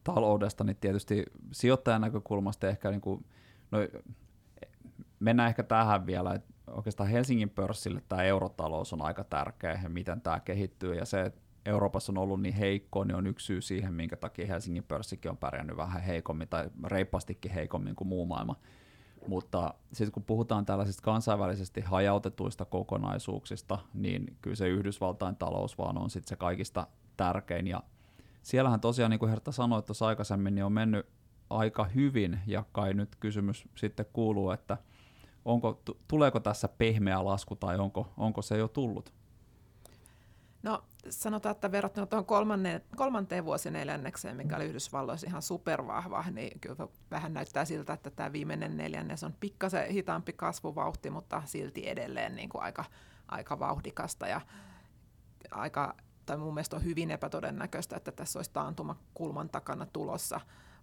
taloudesta, 0.04 0.64
niin 0.64 0.76
tietysti 0.76 1.25
sijoittajan 1.52 2.00
näkökulmasta 2.00 2.68
ehkä 2.68 2.90
niin 2.90 3.00
kuin, 3.00 3.26
no, 3.70 3.78
mennään 5.20 5.49
ehkä 5.49 5.62
tähän 5.62 6.06
vielä, 6.06 6.35
että 6.35 6.54
oikeastaan 6.66 7.08
Helsingin 7.08 7.50
pörssille 7.50 8.02
tämä 8.08 8.23
eurotalous 8.23 8.92
on 8.92 9.02
aika 9.02 9.25
tärkeä 9.25 9.80
ja 9.82 9.88
miten 9.88 10.20
tämä 10.20 10.40
kehittyy 10.40 10.94
ja 10.94 11.04
se, 11.04 11.23
että 11.23 11.40
Euroopassa 11.66 12.12
on 12.12 12.18
ollut 12.18 12.42
niin 12.42 12.54
heikko, 12.54 13.04
niin 13.04 13.14
on 13.14 13.26
yksi 13.26 13.46
syy 13.46 13.61
siihen, 13.61 13.94
minkä 13.94 14.16
takia 14.16 14.46
Helsingin 14.46 14.85
pörssikin 14.85 15.30
on 15.30 15.37
pärjännyt 15.37 15.76
vähän 15.76 16.02
heikommin 16.02 16.49
tai 16.49 16.70
reippastikin 16.85 17.50
heikommin 17.50 17.96
kuin 17.96 18.08
muu 18.08 18.26
maailma. 18.26 18.56
Mutta 19.28 19.75
sitten 19.92 20.12
kun 20.12 20.25
puhutaan 20.25 20.66
tällaisista 20.66 21.02
kansainvälisesti 21.02 21.80
hajautetuista 21.80 22.64
kokonaisuuksista, 22.64 23.78
niin 23.94 24.37
kyllä 24.42 24.56
se 24.56 24.68
Yhdysvaltain 24.68 25.37
talous 25.37 25.78
vaan 25.78 25.99
on 25.99 26.11
sitten 26.11 26.28
se 26.28 26.37
kaikista 26.37 26.87
tärkein. 27.16 27.66
Ja 27.66 27.82
siellähän 28.42 28.80
tosiaan, 28.80 29.11
niin 29.11 29.18
kuin 29.18 29.30
Herta 29.30 29.52
sanoi 29.52 29.82
tuossa 29.82 30.06
aikaisemmin, 30.06 30.54
niin 30.54 30.64
on 30.64 30.73
mennyt 30.73 31.06
aika 31.50 31.85
hyvin, 31.85 32.38
ja 32.46 32.64
kai 32.73 32.94
nyt 32.94 33.16
kysymys 33.16 33.68
sitten 33.75 34.06
kuuluu, 34.12 34.50
että 34.50 34.78
onko, 35.44 35.82
tuleeko 36.08 36.40
tässä 36.40 36.68
pehmeä 36.68 37.25
lasku 37.25 37.56
tai 37.56 37.78
onko, 37.78 38.12
onko 38.16 38.42
se 38.42 38.58
jo 38.58 38.68
tullut? 38.68 39.12
No 40.66 40.85
sanotaan, 41.11 41.50
että 41.50 41.73
verrattuna 41.73 42.06
tuohon 42.06 42.26
kolmanteen, 42.26 42.82
kolmanteen 42.96 43.44
vuosineljännekseen, 43.44 44.37
mikä 44.37 44.56
oli 44.56 44.64
Yhdysvalloissa 44.64 45.26
ihan 45.26 45.42
supervahva, 45.42 46.25
niin 46.30 46.61
kyllä 46.61 46.88
vähän 47.11 47.35
näyttää 47.35 47.64
siltä, 47.64 47.92
että 47.92 48.11
tämä 48.11 48.32
viimeinen 48.32 48.76
neljännes 48.76 49.25
on 49.25 49.35
pikkasen 49.40 49.90
hitaampi 49.90 50.32
kasvuvauhti, 50.32 51.11
mutta 51.11 51.42
silti 51.44 51.88
edelleen 51.88 52.37
niin 52.37 52.49
kuin 52.49 52.62
aika, 52.62 52.85
aika 53.28 53.58
vauhdikasta 53.58 54.26
ja 54.26 54.40
aika, 55.50 55.94
tai 56.26 56.37
mun 56.37 56.54
mielestä 56.54 56.76
on 56.76 56.85
hyvin 56.85 57.11
epätodennäköistä, 57.11 57.96
että 57.96 58.12
tässä 58.12 58.38
olisi 58.38 58.50
taantuma 58.52 58.96
kulman 59.14 59.49
takana 59.49 59.87
tulossa 59.92 60.40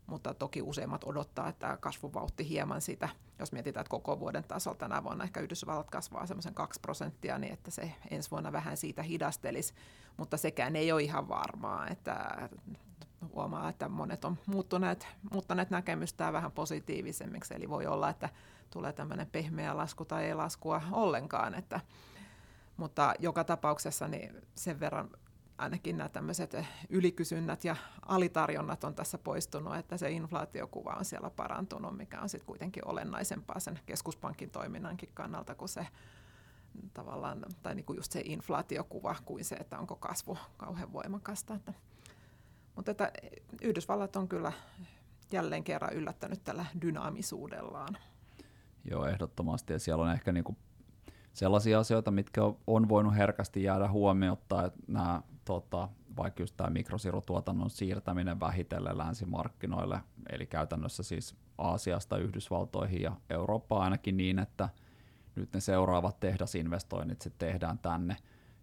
mutta 0.07 0.33
toki 0.33 0.61
useimmat 0.61 1.03
odottaa, 1.03 1.49
että 1.49 1.77
kasvuvauhti 1.81 2.49
hieman 2.49 2.81
sitä, 2.81 3.09
jos 3.39 3.51
mietitään, 3.51 3.81
että 3.81 3.91
koko 3.91 4.19
vuoden 4.19 4.43
tasolla 4.43 4.77
tänä 4.77 5.03
vuonna 5.03 5.23
ehkä 5.23 5.39
Yhdysvallat 5.39 5.89
kasvaa 5.89 6.25
semmoisen 6.25 6.53
2 6.53 6.79
prosenttia, 6.79 7.37
niin 7.37 7.53
että 7.53 7.71
se 7.71 7.91
ensi 8.11 8.31
vuonna 8.31 8.51
vähän 8.51 8.77
siitä 8.77 9.03
hidastelisi, 9.03 9.73
mutta 10.17 10.37
sekään 10.37 10.75
ei 10.75 10.91
ole 10.91 11.01
ihan 11.01 11.27
varmaa, 11.27 11.87
että 11.87 12.49
huomaa, 13.33 13.69
että 13.69 13.89
monet 13.89 14.25
on 14.25 14.37
muuttuneet, 14.45 15.07
muuttaneet 15.31 15.69
näkemystään 15.69 16.33
vähän 16.33 16.51
positiivisemmiksi, 16.51 17.53
eli 17.53 17.69
voi 17.69 17.85
olla, 17.85 18.09
että 18.09 18.29
tulee 18.69 18.93
tämmöinen 18.93 19.27
pehmeä 19.27 19.77
lasku 19.77 20.05
tai 20.05 20.25
ei 20.25 20.35
laskua 20.35 20.81
ollenkaan, 20.91 21.53
että, 21.55 21.79
mutta 22.77 23.13
joka 23.19 23.43
tapauksessa 23.43 24.07
niin 24.07 24.41
sen 24.55 24.79
verran 24.79 25.09
ainakin 25.57 25.97
nämä 25.97 26.09
tämmöiset 26.09 26.55
ylikysynnät 26.89 27.63
ja 27.63 27.75
alitarjonnat 28.05 28.83
on 28.83 28.95
tässä 28.95 29.17
poistunut, 29.17 29.75
että 29.75 29.97
se 29.97 30.11
inflaatiokuva 30.11 30.95
on 30.99 31.05
siellä 31.05 31.29
parantunut, 31.29 31.97
mikä 31.97 32.21
on 32.21 32.29
sitten 32.29 32.47
kuitenkin 32.47 32.87
olennaisempaa 32.87 33.59
sen 33.59 33.79
keskuspankin 33.85 34.51
toiminnankin 34.51 35.09
kannalta 35.13 35.55
kuin 35.55 35.69
se 35.69 35.87
tavallaan, 36.93 37.45
tai 37.63 37.75
niin 37.75 37.85
kuin 37.85 37.97
just 37.97 38.11
se 38.11 38.21
inflaatiokuva 38.25 39.15
kuin 39.25 39.45
se, 39.45 39.55
että 39.55 39.79
onko 39.79 39.95
kasvu 39.95 40.37
kauhean 40.57 40.93
voimakasta. 40.93 41.53
Että, 41.55 41.73
mutta 42.75 42.91
että 42.91 43.11
Yhdysvallat 43.61 44.15
on 44.15 44.27
kyllä 44.27 44.51
jälleen 45.31 45.63
kerran 45.63 45.93
yllättänyt 45.93 46.43
tällä 46.43 46.65
dynaamisuudellaan. 46.81 47.97
Joo, 48.91 49.05
ehdottomasti. 49.05 49.73
Ja 49.73 49.79
siellä 49.79 50.03
on 50.03 50.11
ehkä 50.11 50.31
niinku 50.31 50.57
sellaisia 51.33 51.79
asioita, 51.79 52.11
mitkä 52.11 52.41
on 52.67 52.89
voinut 52.89 53.15
herkästi 53.15 53.63
jäädä 53.63 53.89
huomiota, 53.89 54.65
että 54.65 54.79
nämä, 54.87 55.21
tota, 55.45 55.89
vaikka 56.17 56.43
just 56.43 56.57
tämä 56.57 56.69
mikrosirutuotannon 56.69 57.69
siirtäminen 57.69 58.39
vähitellen 58.39 58.97
länsimarkkinoille, 58.97 59.99
eli 60.29 60.45
käytännössä 60.45 61.03
siis 61.03 61.35
Aasiasta 61.57 62.17
Yhdysvaltoihin 62.17 63.01
ja 63.01 63.15
Eurooppaan 63.29 63.83
ainakin 63.83 64.17
niin, 64.17 64.39
että 64.39 64.69
nyt 65.35 65.53
ne 65.53 65.59
seuraavat 65.59 66.19
tehdasinvestoinnit 66.19 67.21
sitten 67.21 67.47
tehdään 67.47 67.79
tänne, 67.79 68.17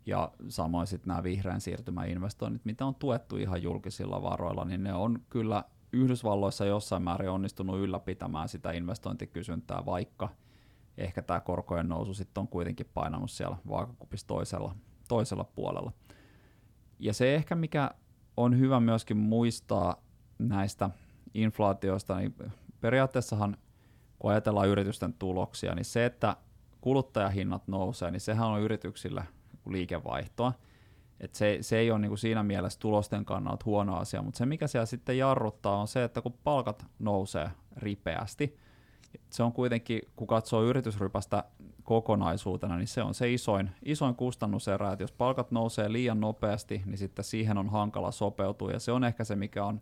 ja 0.06 0.32
samoin 0.48 0.86
sitten 0.86 1.08
nämä 1.08 1.22
vihreän 1.22 1.60
siirtymän 1.60 2.08
investoinnit, 2.08 2.64
mitä 2.64 2.86
on 2.86 2.94
tuettu 2.94 3.36
ihan 3.36 3.62
julkisilla 3.62 4.22
varoilla, 4.22 4.64
niin 4.64 4.82
ne 4.82 4.94
on 4.94 5.18
kyllä 5.30 5.64
Yhdysvalloissa 5.92 6.64
jossain 6.64 7.02
määrin 7.02 7.30
onnistunut 7.30 7.78
ylläpitämään 7.78 8.48
sitä 8.48 8.72
investointikysyntää, 8.72 9.86
vaikka 9.86 10.28
ehkä 10.98 11.22
tämä 11.22 11.40
korkojen 11.40 11.88
nousu 11.88 12.14
sitten 12.14 12.40
on 12.40 12.48
kuitenkin 12.48 12.90
painanut 12.94 13.30
siellä 13.30 13.56
vaakakupissa 13.68 14.26
toisella, 14.26 14.74
toisella 15.08 15.44
puolella. 15.44 15.92
Ja 17.00 17.14
se 17.14 17.34
ehkä 17.34 17.54
mikä 17.54 17.90
on 18.36 18.58
hyvä 18.58 18.80
myöskin 18.80 19.16
muistaa 19.16 19.96
näistä 20.38 20.90
inflaatioista, 21.34 22.16
niin 22.16 22.34
periaatteessahan 22.80 23.56
kun 24.18 24.30
ajatellaan 24.30 24.68
yritysten 24.68 25.12
tuloksia, 25.12 25.74
niin 25.74 25.84
se, 25.84 26.04
että 26.06 26.36
kuluttajahinnat 26.80 27.68
nousee, 27.68 28.10
niin 28.10 28.20
sehän 28.20 28.48
on 28.48 28.60
yrityksille 28.60 29.24
liikevaihtoa. 29.68 30.52
Et 31.20 31.34
se, 31.34 31.58
se 31.60 31.78
ei 31.78 31.90
ole 31.90 31.98
niin 31.98 32.08
kuin 32.10 32.18
siinä 32.18 32.42
mielessä 32.42 32.78
tulosten 32.78 33.24
kannalta 33.24 33.64
huono 33.64 33.96
asia, 33.96 34.22
mutta 34.22 34.38
se 34.38 34.46
mikä 34.46 34.66
siellä 34.66 34.86
sitten 34.86 35.18
jarruttaa 35.18 35.80
on 35.80 35.88
se, 35.88 36.04
että 36.04 36.22
kun 36.22 36.34
palkat 36.44 36.86
nousee 36.98 37.50
ripeästi, 37.76 38.56
se 39.30 39.42
on 39.42 39.52
kuitenkin, 39.52 40.02
kun 40.16 40.26
katsoo 40.26 40.64
yritysrypästä 40.64 41.44
kokonaisuutena, 41.90 42.76
niin 42.76 42.86
se 42.86 43.02
on 43.02 43.14
se 43.14 43.32
isoin, 43.32 43.70
isoin 43.82 44.14
kustannuserä, 44.14 44.92
että 44.92 45.02
jos 45.02 45.12
palkat 45.12 45.50
nousee 45.50 45.92
liian 45.92 46.20
nopeasti, 46.20 46.82
niin 46.86 46.98
sitten 46.98 47.24
siihen 47.24 47.58
on 47.58 47.68
hankala 47.68 48.10
sopeutua, 48.10 48.70
ja 48.70 48.78
se 48.78 48.92
on 48.92 49.04
ehkä 49.04 49.24
se, 49.24 49.36
mikä 49.36 49.64
on 49.64 49.80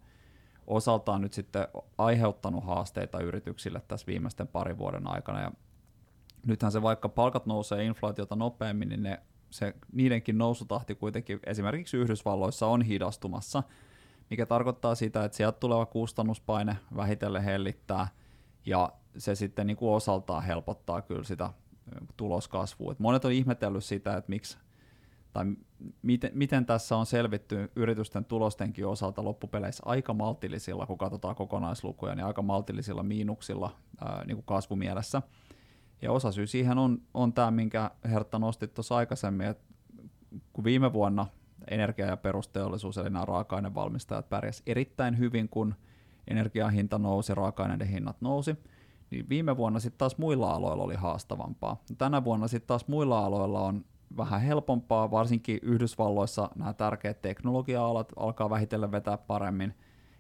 osaltaan 0.67 1.21
nyt 1.21 1.33
sitten 1.33 1.69
aiheuttanut 1.99 2.65
haasteita 2.65 3.21
yrityksille 3.21 3.83
tässä 3.89 4.07
viimeisten 4.07 4.49
parin 4.49 4.79
vuoden 4.79 5.07
aikana, 5.07 5.41
ja 5.41 5.53
nythän 6.47 6.73
se 6.73 6.83
vaikka 6.83 7.09
palkat 7.09 7.47
nousee 7.47 7.85
inflaatiota 7.85 8.37
nopeammin, 8.37 8.89
niin 8.89 9.03
ne, 9.03 9.21
se, 9.51 9.75
niidenkin 9.93 10.39
nousutahti 10.39 10.95
kuitenkin 10.95 11.41
esimerkiksi 11.47 11.97
Yhdysvalloissa 11.97 12.67
on 12.67 12.83
hidastumassa, 12.83 13.63
mikä 14.31 14.47
tarkoittaa 14.47 14.95
sitä, 14.95 15.25
että 15.25 15.37
sieltä 15.37 15.59
tuleva 15.59 15.87
kustannuspaine 15.87 16.77
vähitellen 16.97 17.43
hellittää, 17.43 18.09
ja 18.67 18.93
se 19.19 19.35
sitten 19.35 19.67
niin 19.67 19.77
kuin 19.77 19.95
osaltaan 19.95 20.43
helpottaa 20.43 21.03
kyllä 21.03 21.25
sitä 21.25 21.51
tuloskasvua. 22.17 22.93
Et 22.93 22.99
monet 22.99 23.25
on 23.25 23.33
ihmetellyt 23.33 23.85
sitä, 23.85 24.17
että 24.17 24.31
miksi 24.31 24.59
tai 25.33 25.45
miten, 26.03 26.31
miten 26.35 26.67
tässä 26.67 26.97
on 26.97 27.07
selvitty 27.07 27.71
yritysten 27.77 28.25
tulostenkin 28.25 28.87
osalta 28.87 29.25
loppupeleissä 29.25 29.83
aika 29.87 30.15
maltillisilla, 30.15 30.87
kun 30.87 30.99
katsotaan 30.99 31.37
kokonaislukuja, 31.37 32.15
niin 32.15 32.27
aika 32.27 32.43
maltillisilla 32.43 33.03
miinuksilla 33.03 33.77
ää, 34.01 34.25
niin 34.27 34.37
kuin 34.37 34.47
kasvumielessä. 34.47 35.23
Ja 36.03 36.13
osa 36.13 36.33
syy 36.33 36.47
siihen 36.47 36.79
on, 36.79 37.03
on 37.15 37.33
tämä, 37.33 37.51
minkä 37.51 37.91
Hertta 38.11 38.39
nosti 38.39 38.69
tuossa 38.69 38.97
aikaisemmin, 38.97 39.47
että 39.47 39.65
kun 40.53 40.65
viime 40.65 40.93
vuonna 40.93 41.27
energia- 41.71 42.07
ja 42.07 42.17
perusteollisuus, 42.17 42.99
eli 42.99 43.11
nämä 43.11 43.25
raaka-ainevalmistajat 43.25 44.29
pärjäsivät 44.29 44.69
erittäin 44.69 45.19
hyvin, 45.19 45.49
kun 45.49 45.75
energiahinta 46.29 46.99
nousi, 46.99 47.35
raaka-aineiden 47.35 47.89
hinnat 47.89 48.21
nousi, 48.21 48.57
niin 49.11 49.29
viime 49.29 49.57
vuonna 49.57 49.81
sitten 49.81 49.99
taas 49.99 50.19
muilla 50.19 50.53
aloilla 50.53 50.85
oli 50.85 50.95
haastavampaa. 50.95 51.83
Tänä 51.99 52.25
vuonna 52.25 52.49
sitten 52.49 52.69
taas 52.69 52.89
muilla 52.89 53.25
aloilla 53.25 53.61
on 53.61 53.85
vähän 54.17 54.41
helpompaa, 54.41 55.11
varsinkin 55.11 55.59
Yhdysvalloissa 55.63 56.51
nämä 56.55 56.73
tärkeät 56.73 57.23
teknologia-alat 57.23 58.13
alkaa 58.17 58.51
vähitellen 58.51 58.93
vetää 58.93 59.19
paremmin, 59.19 59.75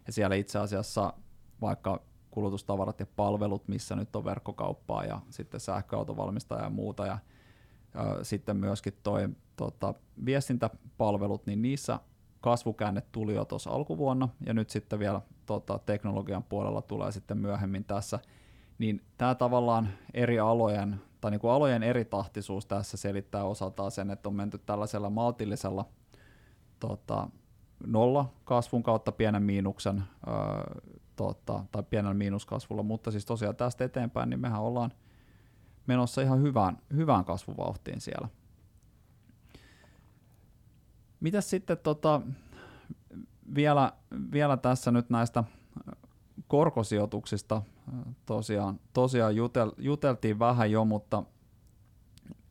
ja 0.06 0.12
siellä 0.12 0.36
itse 0.36 0.58
asiassa 0.58 1.12
vaikka 1.60 2.02
kulutustavarat 2.30 3.00
ja 3.00 3.06
palvelut, 3.16 3.68
missä 3.68 3.96
nyt 3.96 4.16
on 4.16 4.24
verkkokauppaa 4.24 5.04
ja 5.04 5.20
sitten 5.30 5.60
sähköautovalmistaja 5.60 6.62
ja 6.62 6.70
muuta, 6.70 7.06
ja, 7.06 7.18
ja 7.94 8.24
sitten 8.24 8.56
myöskin 8.56 8.92
toi 9.02 9.28
tota, 9.56 9.94
viestintäpalvelut, 10.24 11.46
niin 11.46 11.62
niissä 11.62 12.00
kasvukäänne 12.40 13.02
tuli 13.12 13.34
jo 13.34 13.44
tuossa 13.44 13.70
alkuvuonna, 13.70 14.28
ja 14.46 14.54
nyt 14.54 14.70
sitten 14.70 14.98
vielä 14.98 15.20
tota, 15.46 15.78
teknologian 15.78 16.42
puolella 16.42 16.82
tulee 16.82 17.12
sitten 17.12 17.38
myöhemmin 17.38 17.84
tässä, 17.84 18.18
niin 18.78 19.02
tämä 19.18 19.34
tavallaan 19.34 19.88
eri 20.14 20.38
alojen 20.38 21.00
tai 21.20 21.30
niin 21.30 21.40
kuin 21.40 21.50
alojen 21.50 21.82
eri 21.82 22.04
tahtisuus 22.04 22.66
tässä 22.66 22.96
selittää 22.96 23.44
osaltaan 23.44 23.90
sen, 23.90 24.10
että 24.10 24.28
on 24.28 24.34
menty 24.34 24.58
tällaisella 24.58 25.10
maltillisella 25.10 25.84
tota, 26.80 27.28
nolla 27.86 28.32
kasvun 28.44 28.82
kautta 28.82 29.12
pienen 29.12 29.42
miinuksen 29.42 30.04
öö, 30.28 30.34
tota, 31.16 31.64
tai 31.72 31.82
pienellä 31.82 32.14
miinuskasvulla, 32.14 32.82
mutta 32.82 33.10
siis 33.10 33.24
tosiaan 33.24 33.56
tästä 33.56 33.84
eteenpäin, 33.84 34.30
niin 34.30 34.40
mehän 34.40 34.60
ollaan 34.60 34.92
menossa 35.86 36.22
ihan 36.22 36.42
hyvään, 36.42 36.78
hyvään 36.96 37.24
kasvuvauhtiin 37.24 38.00
siellä. 38.00 38.28
Mitäs 41.20 41.50
sitten 41.50 41.78
tota, 41.78 42.20
vielä, 43.54 43.92
vielä 44.32 44.56
tässä 44.56 44.90
nyt 44.90 45.10
näistä 45.10 45.44
korkosijoituksista 46.48 47.62
tosiaan, 48.26 48.80
tosiaan 48.92 49.36
jutel, 49.36 49.72
juteltiin 49.78 50.38
vähän 50.38 50.70
jo, 50.70 50.84
mutta 50.84 51.22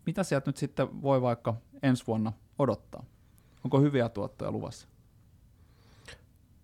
mitä 0.06 0.24
sieltä 0.24 0.50
nyt 0.50 0.58
sitten 0.58 1.02
voi 1.02 1.22
vaikka 1.22 1.54
ensi 1.84 2.04
vuonna 2.08 2.34
odottaa? 2.60 3.04
Onko 3.64 3.80
hyviä 3.80 4.10
tuottoja 4.10 4.52
luvassa? 4.52 4.88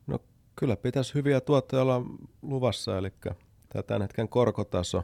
No 0.08 0.20
kyllä 0.56 0.76
pitäisi 0.76 1.14
hyviä 1.14 1.42
tuottoja 1.42 1.82
olla 1.82 2.02
luvassa, 2.42 2.98
eli 2.98 3.12
tämä 3.70 3.84
tämän 3.88 4.02
hetken 4.02 4.30
korkotaso, 4.30 5.04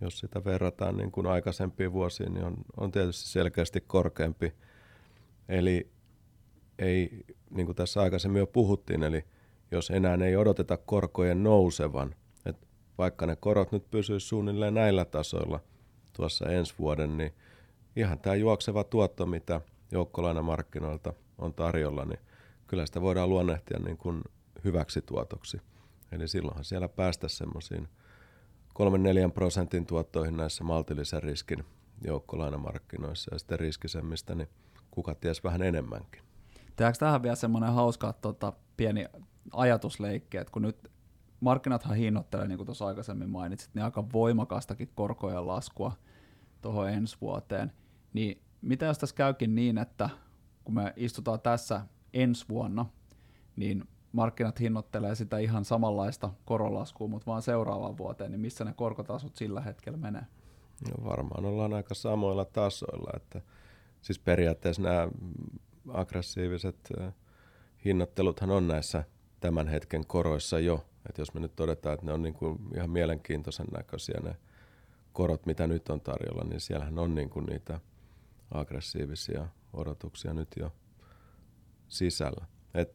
jos 0.00 0.18
sitä 0.18 0.44
verrataan 0.44 0.96
niin 0.96 1.12
kuin 1.12 1.26
aikaisempiin 1.26 1.92
vuosiin, 1.92 2.34
niin 2.34 2.44
on, 2.44 2.56
on 2.76 2.92
tietysti 2.92 3.28
selkeästi 3.28 3.80
korkeampi. 3.80 4.52
Eli 5.48 5.90
ei, 6.78 7.24
niin 7.50 7.66
kuin 7.66 7.76
tässä 7.76 8.00
aikaisemmin 8.00 8.40
jo 8.40 8.46
puhuttiin, 8.46 9.02
eli 9.02 9.24
jos 9.70 9.90
enää 9.90 10.18
ei 10.24 10.36
odoteta 10.36 10.76
korkojen 10.76 11.42
nousevan, 11.42 12.14
vaikka 12.98 13.26
ne 13.26 13.36
korot 13.36 13.72
nyt 13.72 13.90
pysyisivät 13.90 14.28
suunnilleen 14.28 14.74
näillä 14.74 15.04
tasoilla 15.04 15.60
tuossa 16.12 16.48
ensi 16.48 16.74
vuoden, 16.78 17.16
niin 17.16 17.34
ihan 17.96 18.18
tämä 18.18 18.36
juokseva 18.36 18.84
tuotto, 18.84 19.26
mitä 19.26 19.60
joukkolainamarkkinoilta 19.92 21.12
on 21.38 21.54
tarjolla, 21.54 22.04
niin 22.04 22.20
kyllä 22.66 22.86
sitä 22.86 23.00
voidaan 23.00 23.28
luonnehtia 23.28 23.78
niin 23.78 23.96
kuin 23.96 24.22
hyväksi 24.64 25.02
tuotoksi. 25.02 25.60
Eli 26.12 26.28
silloinhan 26.28 26.64
siellä 26.64 26.88
päästä 26.88 27.28
semmoisiin 27.28 27.88
3-4 29.28 29.32
prosentin 29.34 29.86
tuottoihin 29.86 30.36
näissä 30.36 30.64
maltillisen 30.64 31.22
riskin 31.22 31.64
joukkolainamarkkinoissa 32.04 33.34
ja 33.34 33.38
sitten 33.38 33.58
riskisemmistä, 33.58 34.34
niin 34.34 34.48
kuka 34.90 35.14
ties 35.14 35.44
vähän 35.44 35.62
enemmänkin. 35.62 36.22
Tehdäänkö 36.76 36.98
tähän 36.98 37.22
vielä 37.22 37.36
semmoinen 37.36 37.72
hauska 37.72 38.12
tota, 38.12 38.52
pieni 38.76 39.06
ajatusleikki, 39.52 40.36
että 40.36 40.52
kun 40.52 40.62
nyt 40.62 40.91
markkinathan 41.42 41.96
hinnoittelee, 41.96 42.48
niin 42.48 42.58
kuin 42.58 42.66
tuossa 42.66 42.86
aikaisemmin 42.86 43.30
mainitsit, 43.30 43.74
niin 43.74 43.84
aika 43.84 44.04
voimakastakin 44.12 44.90
korkojen 44.94 45.46
laskua 45.46 45.92
tuohon 46.60 46.90
ensi 46.90 47.16
vuoteen, 47.20 47.72
niin 48.12 48.42
mitä 48.62 48.86
jos 48.86 48.98
tässä 48.98 49.16
käykin 49.16 49.54
niin, 49.54 49.78
että 49.78 50.10
kun 50.64 50.74
me 50.74 50.92
istutaan 50.96 51.40
tässä 51.40 51.86
ensi 52.14 52.44
vuonna, 52.48 52.86
niin 53.56 53.84
markkinat 54.12 54.60
hinnoittelee 54.60 55.14
sitä 55.14 55.38
ihan 55.38 55.64
samanlaista 55.64 56.30
koronlaskua, 56.44 57.08
mutta 57.08 57.26
vaan 57.26 57.42
seuraavaan 57.42 57.98
vuoteen, 57.98 58.30
niin 58.30 58.40
missä 58.40 58.64
ne 58.64 58.74
korkotasot 58.76 59.36
sillä 59.36 59.60
hetkellä 59.60 59.98
menee? 59.98 60.26
No 60.88 61.04
varmaan 61.04 61.44
ollaan 61.44 61.74
aika 61.74 61.94
samoilla 61.94 62.44
tasoilla, 62.44 63.10
että 63.16 63.40
siis 64.00 64.18
periaatteessa 64.18 64.82
nämä 64.82 65.08
aggressiiviset 65.88 66.92
hinnoitteluthan 67.84 68.50
on 68.50 68.68
näissä 68.68 69.04
tämän 69.40 69.68
hetken 69.68 70.06
koroissa 70.06 70.58
jo. 70.58 70.84
Et 71.08 71.18
jos 71.18 71.34
me 71.34 71.40
nyt 71.40 71.56
todetaan, 71.56 71.94
että 71.94 72.06
ne 72.06 72.12
on 72.12 72.22
niin 72.22 72.34
kuin 72.34 72.58
ihan 72.74 72.90
mielenkiintoisen 72.90 73.66
näköisiä 73.72 74.20
ne 74.22 74.36
korot, 75.12 75.46
mitä 75.46 75.66
nyt 75.66 75.88
on 75.88 76.00
tarjolla, 76.00 76.44
niin 76.44 76.60
siellähän 76.60 76.98
on 76.98 77.14
niin 77.14 77.30
kuin 77.30 77.46
niitä 77.46 77.80
aggressiivisia 78.50 79.48
odotuksia 79.72 80.34
nyt 80.34 80.48
jo 80.56 80.72
sisällä. 81.88 82.46
Et 82.74 82.94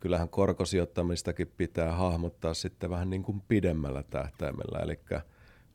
kyllähän 0.00 0.28
korkosijoittamistakin 0.28 1.52
pitää 1.56 1.92
hahmottaa 1.92 2.54
sitten 2.54 2.90
vähän 2.90 3.10
niin 3.10 3.22
kuin 3.22 3.42
pidemmällä 3.48 4.02
tähtäimellä, 4.02 4.78
eli 4.78 5.00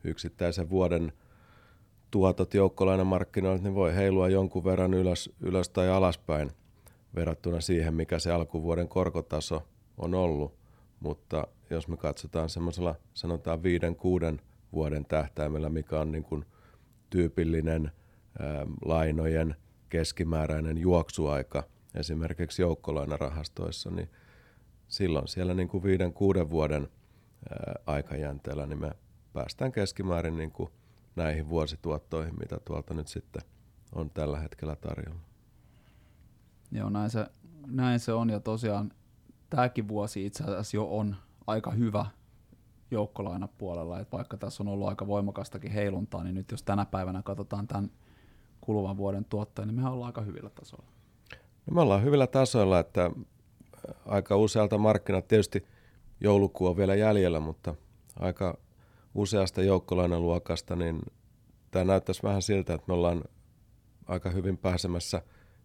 yksittäisen 0.04 0.70
vuoden 0.70 1.12
tuotot 2.10 2.54
joukkolainamarkkinoilta 2.54 3.62
niin 3.62 3.74
voi 3.74 3.94
heilua 3.94 4.28
jonkun 4.28 4.64
verran 4.64 4.94
ylös, 4.94 5.30
ylös 5.40 5.68
tai 5.68 5.88
alaspäin– 5.88 6.50
verrattuna 7.14 7.60
siihen, 7.60 7.94
mikä 7.94 8.18
se 8.18 8.32
alkuvuoden 8.32 8.88
korkotaso 8.88 9.62
on 9.98 10.14
ollut. 10.14 10.61
Mutta 11.02 11.46
jos 11.70 11.88
me 11.88 11.96
katsotaan 11.96 12.48
semmoisella 12.48 12.94
sanotaan 13.14 13.62
viiden, 13.62 13.96
kuuden 13.96 14.40
vuoden 14.72 15.04
tähtäimellä, 15.04 15.68
mikä 15.68 16.00
on 16.00 16.12
niin 16.12 16.24
kuin 16.24 16.44
tyypillinen 17.10 17.92
ää, 18.38 18.66
lainojen 18.84 19.56
keskimääräinen 19.88 20.78
juoksuaika 20.78 21.64
esimerkiksi 21.94 22.62
joukkolainarahastoissa, 22.62 23.90
niin 23.90 24.10
silloin 24.88 25.28
siellä 25.28 25.54
niin 25.54 25.68
kuin 25.68 25.82
viiden, 25.82 26.12
kuuden 26.12 26.50
vuoden 26.50 26.88
ää, 27.50 27.74
aikajänteellä 27.86 28.66
niin 28.66 28.80
me 28.80 28.90
päästään 29.32 29.72
keskimäärin 29.72 30.36
niin 30.36 30.52
kuin 30.52 30.70
näihin 31.16 31.48
vuosituottoihin, 31.48 32.38
mitä 32.38 32.60
tuolta 32.64 32.94
nyt 32.94 33.08
sitten 33.08 33.42
on 33.94 34.10
tällä 34.10 34.40
hetkellä 34.40 34.76
tarjolla. 34.76 35.20
Joo, 36.72 36.90
näin 36.90 37.10
se, 37.10 37.26
näin 37.66 38.00
se 38.00 38.12
on 38.12 38.30
ja 38.30 38.40
tosiaan 38.40 38.92
tämäkin 39.56 39.88
vuosi 39.88 40.26
itse 40.26 40.44
asiassa 40.44 40.76
jo 40.76 40.96
on 40.96 41.16
aika 41.46 41.70
hyvä 41.70 42.06
joukkolainapuolella, 42.90 44.00
että 44.00 44.16
vaikka 44.16 44.36
tässä 44.36 44.62
on 44.62 44.68
ollut 44.68 44.88
aika 44.88 45.06
voimakastakin 45.06 45.72
heiluntaa, 45.72 46.24
niin 46.24 46.34
nyt 46.34 46.50
jos 46.50 46.62
tänä 46.62 46.84
päivänä 46.84 47.22
katsotaan 47.22 47.66
tämän 47.66 47.90
kuluvan 48.60 48.96
vuoden 48.96 49.24
tuottoja, 49.24 49.66
niin 49.66 49.74
mehän 49.74 49.92
ollaan 49.92 50.06
aika 50.06 50.20
hyvillä 50.20 50.50
tasoilla. 50.50 50.86
No 51.66 51.74
me 51.74 51.80
ollaan 51.80 52.02
hyvillä 52.02 52.26
tasoilla, 52.26 52.78
että 52.78 53.10
aika 54.06 54.36
usealta 54.36 54.78
markkinat, 54.78 55.28
tietysti 55.28 55.66
joulukuu 56.20 56.66
on 56.66 56.76
vielä 56.76 56.94
jäljellä, 56.94 57.40
mutta 57.40 57.74
aika 58.18 58.58
useasta 59.14 59.62
joukkolainaluokasta, 59.62 60.76
niin 60.76 61.00
tämä 61.70 61.84
näyttäisi 61.84 62.22
vähän 62.22 62.42
siltä, 62.42 62.74
että 62.74 62.84
me 62.88 62.94
ollaan 62.94 63.24
aika 64.06 64.30
hyvin 64.30 64.58
pääsemässä 64.58 65.22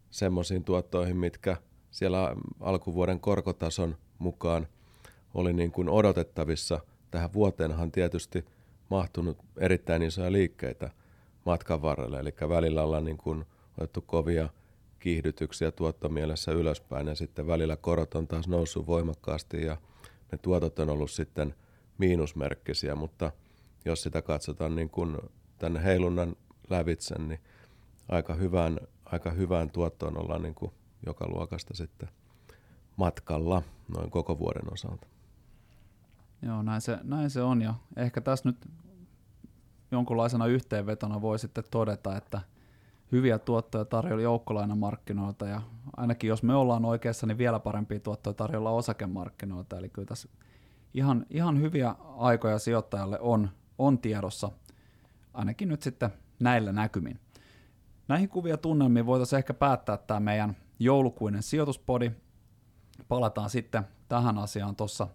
semmoisiin 0.09 0.63
tuottoihin, 0.63 1.17
mitkä 1.17 1.57
siellä 1.97 2.35
alkuvuoden 2.59 3.19
korkotason 3.19 3.97
mukaan 4.19 4.67
oli 5.33 5.53
niin 5.53 5.71
kuin 5.71 5.89
odotettavissa. 5.89 6.79
Tähän 7.11 7.33
vuoteenhan 7.33 7.91
tietysti 7.91 8.45
mahtunut 8.89 9.37
erittäin 9.57 10.01
isoja 10.01 10.31
liikkeitä 10.31 10.91
matkan 11.45 11.81
varrelle, 11.81 12.19
eli 12.19 12.33
välillä 12.49 12.83
ollaan 12.83 13.05
niin 13.05 13.17
kuin 13.17 13.45
otettu 13.77 14.01
kovia 14.01 14.49
kiihdytyksiä 14.99 15.71
tuottomielessä 15.71 16.51
ylöspäin 16.51 17.07
ja 17.07 17.15
sitten 17.15 17.47
välillä 17.47 17.77
korot 17.77 18.15
on 18.15 18.27
taas 18.27 18.47
noussut 18.47 18.87
voimakkaasti 18.87 19.65
ja 19.65 19.77
ne 20.31 20.37
tuotot 20.37 20.79
on 20.79 20.89
ollut 20.89 21.11
sitten 21.11 21.55
miinusmerkkisiä, 21.97 22.95
mutta 22.95 23.31
jos 23.85 24.03
sitä 24.03 24.21
katsotaan 24.21 24.75
niin 24.75 24.89
kuin 24.89 25.17
tänne 25.57 25.83
heilunnan 25.83 26.35
lävitse, 26.69 27.19
niin 27.19 27.39
aika 28.09 28.33
hyvään, 28.33 28.79
aika 29.05 29.31
hyvään 29.31 29.69
tuottoon 29.69 30.17
ollaan 30.17 30.41
niin 30.41 30.55
kuin 30.55 30.71
joka 31.07 31.27
luokasta 31.27 31.73
sitten 31.73 32.09
matkalla 32.97 33.61
noin 33.97 34.11
koko 34.11 34.39
vuoden 34.39 34.73
osalta. 34.73 35.07
Joo, 36.41 36.61
näin 36.61 36.81
se, 36.81 36.99
näin 37.03 37.29
se 37.29 37.41
on 37.41 37.61
ja 37.61 37.73
ehkä 37.95 38.21
tässä 38.21 38.49
nyt 38.49 38.69
jonkunlaisena 39.91 40.45
yhteenvetona 40.45 41.21
voi 41.21 41.39
sitten 41.39 41.63
todeta, 41.71 42.17
että 42.17 42.41
hyviä 43.11 43.39
tuottoja 43.39 43.85
tarjolla 43.85 44.23
joukkolainamarkkinoilta 44.23 45.47
ja 45.47 45.61
ainakin 45.97 46.27
jos 46.27 46.43
me 46.43 46.55
ollaan 46.55 46.85
oikeassa, 46.85 47.27
niin 47.27 47.37
vielä 47.37 47.59
parempia 47.59 47.99
tuottoja 47.99 48.33
tarjolla 48.33 48.71
osakemarkkinoilta. 48.71 49.77
Eli 49.77 49.89
kyllä 49.89 50.05
tässä 50.05 50.29
ihan, 50.93 51.25
ihan 51.29 51.61
hyviä 51.61 51.95
aikoja 52.17 52.59
sijoittajalle 52.59 53.19
on, 53.19 53.49
on 53.77 53.99
tiedossa, 53.99 54.51
ainakin 55.33 55.69
nyt 55.69 55.81
sitten 55.81 56.09
näillä 56.39 56.71
näkymin. 56.71 57.19
Näihin 58.07 58.29
kuvia 58.29 58.57
tunnelmiin 58.57 59.05
voitaisiin 59.05 59.37
ehkä 59.37 59.53
päättää 59.53 59.97
tämä 59.97 60.19
meidän 60.19 60.57
joulukuinen 60.79 61.43
sijoituspodi. 61.43 62.11
Palataan 63.07 63.49
sitten 63.49 63.83
tähän 64.09 64.37
asiaan 64.37 64.75
tuossa 64.75 65.07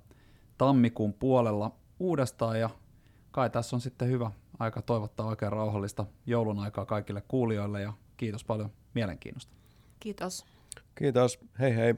tammikuun 0.59 1.12
puolella 1.12 1.70
uudestaan 2.01 2.61
ja 2.61 2.70
kai 3.31 3.51
tässä 3.51 3.77
on 3.77 3.81
sitten 3.81 4.09
hyvä 4.09 4.31
aika 4.59 4.83
toivottaa 4.83 5.27
oikein 5.27 5.53
rauhallista 5.53 6.07
joulun 6.27 6.59
aikaa 6.59 6.87
kaikille 6.87 7.22
kuulijoille 7.29 7.81
ja 7.83 7.92
kiitos 8.16 8.44
paljon 8.44 8.70
mielenkiinnosta. 8.94 9.53
Kiitos. 10.01 10.44
Kiitos. 10.94 11.38
Hei 11.59 11.77
hei. 11.77 11.94